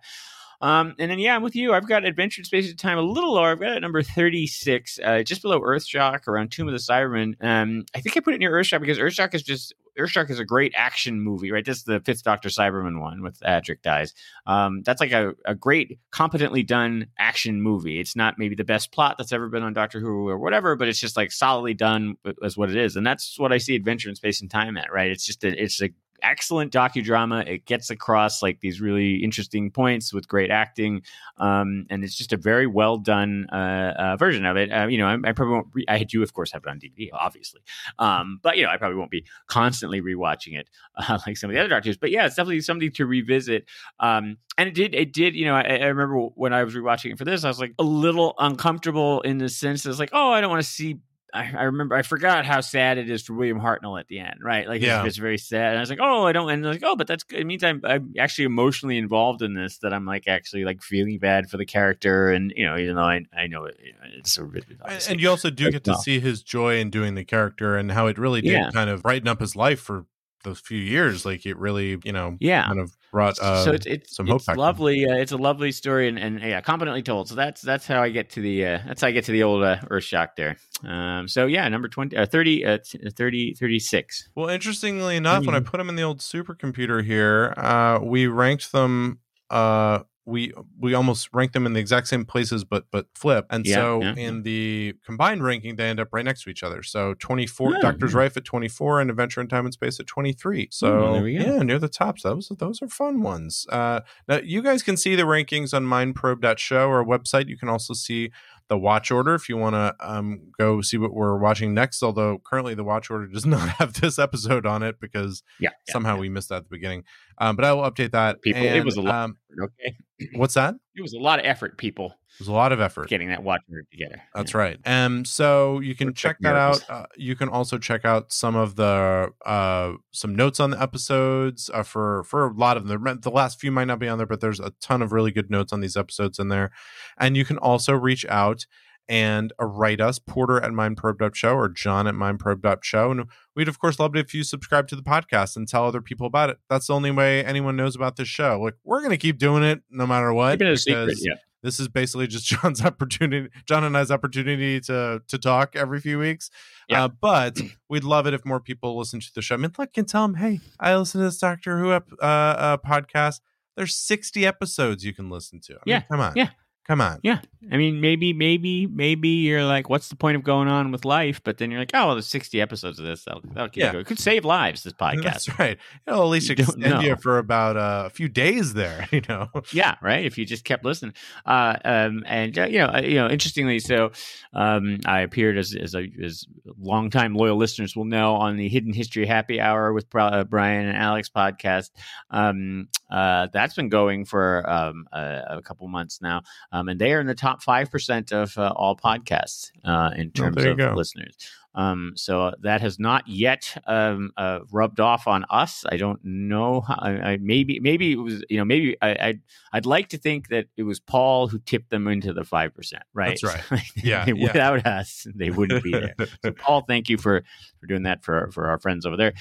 [0.63, 1.73] Um, and then yeah, I'm with you.
[1.73, 3.51] I've got Adventure in Space and Time a little lower.
[3.51, 7.35] I've got it at number 36, uh, just below Earthshock, around Tomb of the Cybermen.
[7.43, 10.45] Um, I think I put it near Earthshock because Earthshock is just Earthshock is a
[10.45, 11.65] great action movie, right?
[11.65, 14.13] That's the fifth Doctor Cyberman one with Adric dies.
[14.47, 17.99] Um, that's like a, a great, competently done action movie.
[17.99, 20.87] It's not maybe the best plot that's ever been on Doctor Who or whatever, but
[20.87, 24.07] it's just like solidly done as what it is, and that's what I see Adventure
[24.07, 25.11] in Space and Time at, right?
[25.11, 25.89] It's just a, it's a
[26.23, 27.47] excellent docudrama.
[27.47, 31.03] It gets across like these really interesting points with great acting,
[31.37, 34.71] um, and it's just a very well done uh, uh, version of it.
[34.71, 35.67] Uh, you know, I, I probably won't.
[35.73, 37.61] Re- I do, of course, have it on DVD, obviously,
[37.99, 41.53] um, but you know, I probably won't be constantly rewatching it uh, like some of
[41.53, 41.97] the other doctors.
[41.97, 43.65] But yeah, it's definitely something to revisit.
[43.99, 45.35] Um, and it did, it did.
[45.35, 47.73] You know, I, I remember when I was rewatching it for this, I was like
[47.79, 50.99] a little uncomfortable in the sense that it's like, oh, I don't want to see
[51.33, 54.39] I, I, remember I forgot how sad it is for William Hartnell at the end,
[54.41, 54.67] right?
[54.67, 54.99] Like yeah.
[54.99, 55.69] it's, it's, very sad.
[55.69, 57.39] And I was like, oh, I don't, and like, oh, but that's good.
[57.39, 59.79] It means I'm, I'm actually emotionally involved in this.
[59.79, 63.03] That I'm like actually like feeling bad for the character, and you know, even though
[63.03, 63.77] I, I know it,
[64.15, 67.15] it's so really and, and you also do get to see his joy in doing
[67.15, 68.69] the character and how it really did yeah.
[68.71, 70.05] kind of brighten up his life for
[70.43, 71.25] those few years.
[71.25, 74.41] Like it really, you know, yeah, kind of brought uh, so it's, it's some hope.
[74.47, 75.05] It's lovely.
[75.05, 77.29] Uh, it's a lovely story and, and yeah, competently told.
[77.29, 79.43] So that's that's how I get to the uh, that's how I get to the
[79.43, 80.57] old uh, Earth Shock there.
[80.83, 82.77] Um, so yeah, number 20, uh, 30, uh,
[83.15, 84.29] 30, 36.
[84.35, 88.71] Well, interestingly enough, when I put them in the old supercomputer here, uh, we ranked
[88.71, 89.19] them.
[89.49, 93.45] Uh, we we almost rank them in the exact same places but but flip.
[93.49, 96.63] And Yeah, so yeah, in the combined ranking they end up right next to each
[96.63, 96.81] other.
[96.81, 100.69] So 24 Oh, doctor's wife at 24 and adventure in time and space at 23
[100.71, 101.43] so well, there we go.
[101.43, 102.23] yeah near the tops.
[102.23, 103.65] Those those are fun ones.
[103.69, 103.99] Uh
[104.29, 107.47] now you guys can see the rankings on mindprobe.show our website.
[107.49, 108.31] You can also see
[108.69, 112.39] the watch order if you want to um, go see what we're watching next although
[112.45, 116.17] currently the watch order does not have this episode on it because Yeah, yeah, somehow
[116.17, 117.03] we missed that at the beginning.
[117.39, 119.13] Um, but i will update that People, it was a lot.
[119.15, 119.95] um, okay,
[120.35, 121.77] what's that it was a lot of effort.
[121.77, 123.09] People It was a lot of effort.
[123.09, 124.21] getting that watch group together.
[124.35, 124.79] That's right.
[124.85, 126.83] Um, so you can Works check that out.
[126.89, 131.69] Uh, you can also check out some of the uh some notes on the episodes
[131.73, 133.19] uh, for for a lot of them.
[133.21, 135.49] The last few might not be on there, but there's a ton of really good
[135.49, 136.71] notes on these episodes in there.
[137.17, 138.65] And you can also reach out
[139.09, 143.11] and uh, write us Porter at mindprobe.show or John at mindprobe.show.
[143.11, 143.25] And
[143.55, 146.25] we'd of course love it if you subscribe to the podcast and tell other people
[146.27, 146.57] about it.
[146.69, 148.59] That's the only way anyone knows about this show.
[148.61, 150.61] Like we're gonna keep doing it no matter what.
[150.61, 151.17] A secret.
[151.19, 151.33] Yeah.
[151.63, 156.19] this is basically just John's opportunity, John and I's opportunity to to talk every few
[156.19, 156.49] weeks.
[156.87, 157.05] Yeah.
[157.05, 159.55] Uh, but we'd love it if more people listen to the show.
[159.55, 162.77] I mean, look and tell them, hey, I listen to this Doctor Who uh, uh,
[162.77, 163.39] podcast.
[163.75, 165.73] There's 60 episodes you can listen to.
[165.73, 166.01] I mean, Yeah.
[166.01, 166.49] come on, Yeah.
[166.85, 167.19] Come on.
[167.23, 167.39] Yeah.
[167.71, 171.41] I mean, maybe, maybe, maybe you're like, what's the point of going on with life?
[171.41, 173.23] But then you're like, oh, well, there's 60 episodes of this.
[173.23, 173.89] That'll, that'll keep Yeah.
[173.89, 174.01] it going.
[174.01, 175.23] It could save lives, this podcast.
[175.23, 175.77] That's right.
[176.05, 179.07] It'll at least You extend you for about uh, a few days there.
[179.13, 180.25] You know, yeah, right.
[180.25, 181.13] If you just kept listening,
[181.45, 184.11] uh, um, and uh, you know, uh, you know, interestingly, so
[184.53, 186.45] um, I appeared as as, a, as
[186.79, 190.97] longtime loyal listeners will know on the Hidden History Happy Hour with uh, Brian and
[190.97, 191.91] Alex podcast.
[192.31, 196.41] Um, uh, that's been going for um, a, a couple months now,
[196.71, 200.31] um, and they are in the top five percent of uh, all podcasts uh, in
[200.31, 200.93] terms Oh, of go.
[200.95, 201.37] listeners.
[201.75, 205.83] Um, so that has not yet um, uh, rubbed off on us.
[205.89, 206.81] I don't know.
[206.81, 209.41] How, I, I maybe maybe it was you know maybe I, I'd
[209.71, 213.01] I'd like to think that it was Paul who tipped them into the five percent.
[213.13, 213.39] Right.
[213.41, 213.81] That's right.
[213.95, 214.33] Yeah, yeah.
[214.43, 216.13] Without us, they wouldn't be there.
[216.43, 217.43] So Paul, thank you for
[217.79, 219.33] for doing that for for our friends over there.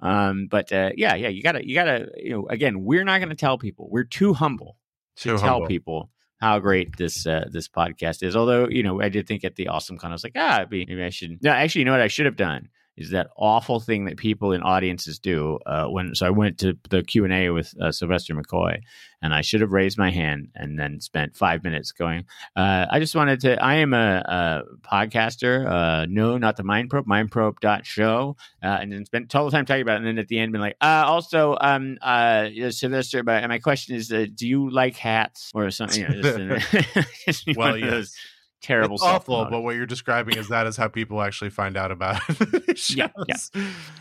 [0.00, 3.34] Um, but uh, yeah, yeah, you gotta you gotta you know again, we're not gonna
[3.34, 3.88] tell people.
[3.90, 4.76] We're too humble
[5.16, 5.66] to Too tell humble.
[5.68, 8.36] people how great this uh, this podcast is.
[8.36, 10.86] Although you know, I did think at the awesome con, I was like, ah, maybe
[10.86, 11.42] maybe I should.
[11.42, 14.52] No, actually, you know what I should have done is that awful thing that people
[14.52, 16.14] in audiences do uh, when.
[16.14, 18.80] So I went to the Q and A with uh, Sylvester McCoy,
[19.22, 22.24] and I should have raised my hand and then spent five minutes going.
[22.54, 23.62] Uh, I just wanted to.
[23.62, 25.66] I am a, a podcaster.
[25.66, 27.56] Uh, no, not the mind probe Mindprobe.
[27.56, 29.98] Mindprobe.show, uh, and then spent total time talking about it.
[29.98, 33.22] And then at the end, been like, uh, also, um, uh, Sylvester.
[33.22, 36.02] But my question is, uh, do you like hats or something?
[36.02, 36.58] You know,
[37.26, 38.14] just, Well, yes.
[38.62, 38.94] Terrible.
[38.94, 42.20] it's awful, but what you're describing is that is how people actually find out about
[42.28, 42.90] it.
[42.90, 43.36] Yeah, yeah,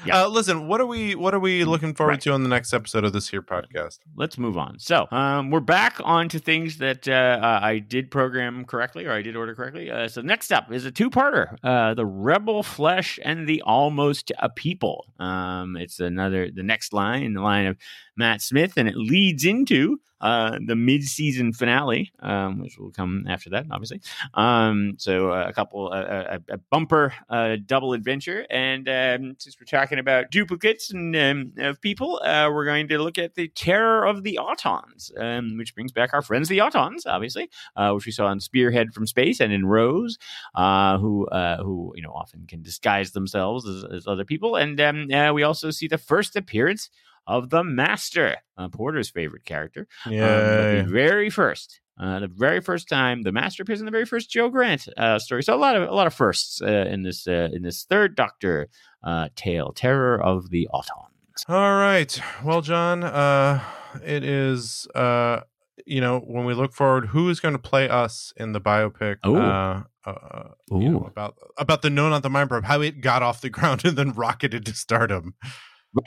[0.06, 0.24] yeah.
[0.24, 2.22] Uh, listen, what are we what are we looking forward Right.
[2.22, 4.00] to on the next episode of this here podcast?
[4.16, 4.80] let's move on.
[4.80, 9.22] So, um, we're back on to things that uh, I did program correctly or I
[9.22, 9.90] did order correctly.
[9.92, 14.32] Uh, so, next up is a two parter uh, The Rebel Flesh and the Almost
[14.40, 15.06] a People.
[15.20, 17.78] Um, it's another, the next line in the line of
[18.18, 23.26] Matt Smith, and it leads into uh, the mid season finale, um, which will come
[23.30, 24.02] after that, obviously.
[24.34, 28.46] Um, so, uh, a couple, uh, a, a bumper uh, double adventure.
[28.50, 32.98] And um, since we're talking about duplicates and um, of people, uh, we're going to
[32.98, 37.06] look at the Terror of the Autons, um, which brings back our friends the Autons,
[37.06, 40.18] obviously, uh, which we saw in Spearhead from Space and in Rose,
[40.56, 44.56] uh, who uh, who you know often can disguise themselves as, as other people.
[44.56, 46.90] And um, uh, we also see the first appearance
[47.28, 49.88] of the Master, uh, Porter's favorite character.
[50.06, 54.06] Um, the very first, uh, the very first time the Master appears in the very
[54.06, 55.44] first Jo Grant uh, story.
[55.44, 58.16] So a lot of a lot of firsts uh, in this uh, in this third
[58.16, 58.68] Doctor
[59.04, 61.12] uh, tale, Terror of the Auton.
[61.36, 61.46] things.
[61.48, 62.20] All right.
[62.44, 63.62] Well, John, uh,
[64.04, 65.42] it is, uh,
[65.86, 69.18] you know, when we look forward, who is going to play us in the biopic?
[69.24, 73.24] Uh, uh, you know, about about the No Not the Mind Probe, how it got
[73.24, 75.36] off the ground and then rocketed to stardom.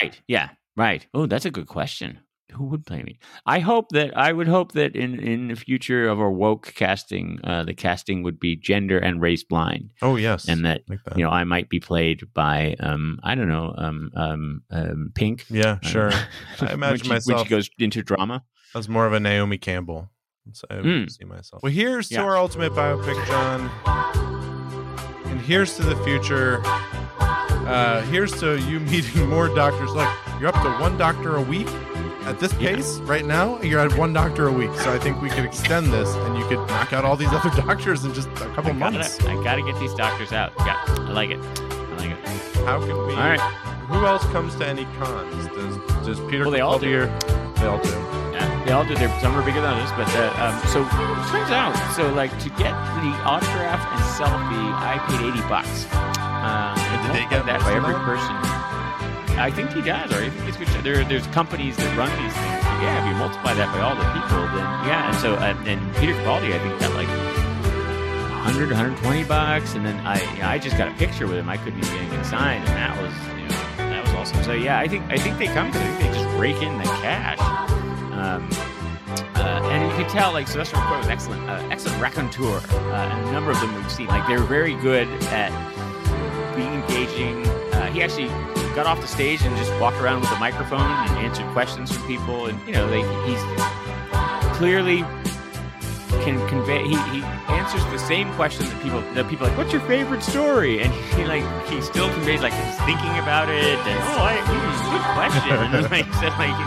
[0.00, 0.20] Right.
[0.26, 0.50] Yeah.
[0.76, 1.06] Right.
[1.14, 2.20] Oh, that's a good question.
[2.52, 3.18] Who would play me?
[3.44, 7.40] I hope that I would hope that in in the future of our woke casting,
[7.44, 11.18] uh, the casting would be gender and race blind, Oh yes, and that like that.
[11.18, 15.44] you know I might be played by um I don't know um um, um Pink.
[15.50, 16.10] yeah, sure.
[16.62, 18.44] I imagine she, when myself she goes into drama.
[18.74, 20.10] as more of a Naomi Campbell.
[20.52, 21.10] So I Mm.
[21.10, 21.62] see myself.
[21.62, 22.22] Well, here's Yeah.
[22.22, 23.68] to our ultimate biopic, John,
[25.26, 26.62] and here's to the future.
[27.68, 29.90] Uh, here's to you meeting more doctors.
[29.92, 30.08] Like
[30.40, 31.68] you're up to one doctor a week
[32.24, 32.76] at this Yeah.
[32.76, 33.60] pace right now.
[33.60, 36.44] You're at one doctor a week, so I think we could extend this, and you
[36.46, 39.20] could knock out all these other doctors in just a couple I gotta, months.
[39.24, 40.52] I gotta get these doctors out.
[40.60, 41.40] Yeah, I like it.
[41.40, 42.18] I like it.
[42.64, 43.14] How can we?
[43.14, 43.40] All right.
[43.88, 45.46] Who else comes to any cons?
[45.48, 47.06] Does does Peter Well, they all do.
[47.56, 47.88] They all do.
[48.32, 48.94] Yeah, they all do.
[48.94, 52.30] They're, some are bigger than others, but uh, um, so it turns out, so like
[52.40, 55.86] to get the autograph and selfie, I paid eighty bucks.
[56.48, 58.34] And did they get that by every person?
[59.38, 60.68] I think he does, or I think it's good.
[60.82, 62.64] There, there's companies that run these things.
[62.82, 65.10] Yeah, if you multiply that by all the people, then yeah.
[65.10, 67.08] And so, uh, and Peter Capaldi, I think got like
[68.48, 71.48] 100, 120 bucks, and then I, you know, I just got a picture with him.
[71.48, 74.42] I couldn't even get anything signed, and that was, you know, that was awesome.
[74.42, 76.76] So yeah, I think I think they come because I think they just rake in
[76.78, 77.38] the cash.
[78.18, 78.48] Um,
[79.36, 83.28] uh, and you can tell, like Sylvester McCoy was excellent, uh, excellent raconteur, uh, and
[83.28, 85.52] a number of them we've seen, like they're very good at
[86.58, 87.46] being engaging.
[87.72, 88.26] Uh, he actually
[88.74, 92.06] got off the stage and just walked around with a microphone and answered questions from
[92.06, 93.42] people, and you know, they, he's
[94.58, 95.06] clearly
[96.26, 96.82] can convey.
[96.82, 97.22] He, he
[97.54, 101.24] answers the same question that people that people like, "What's your favorite story?" And he
[101.24, 104.34] like he still conveys like he's thinking about it, and oh, I,
[104.90, 105.56] good question.
[105.78, 106.58] and like said, like.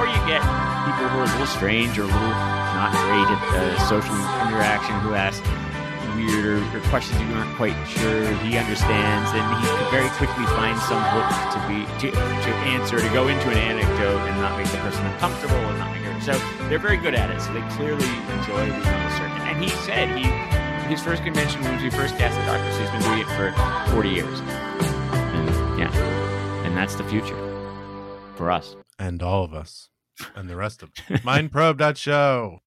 [0.00, 0.40] Or you get
[0.88, 2.32] people who are a little strange or a little
[2.72, 4.16] not great at uh, social
[4.48, 5.44] interaction who ask
[6.26, 10.44] weird or, or questions you aren't quite sure he understands, and he can very quickly
[10.56, 14.56] find some hook to be to, to answer to go into an anecdote and not
[14.58, 16.20] make the person uncomfortable and not make her.
[16.20, 16.32] So
[16.68, 17.40] they're very good at it.
[17.40, 18.08] So they clearly
[18.38, 19.42] enjoy being on the circuit.
[19.48, 20.24] And he said he
[20.88, 23.92] his first convention was he first cast the Doctor, so he's been doing it for
[23.92, 24.40] 40 years.
[24.40, 25.90] And yeah,
[26.66, 27.36] and that's the future
[28.34, 28.74] for us.
[28.98, 29.88] and all of us
[30.34, 32.58] and the rest of Mindprobe.show.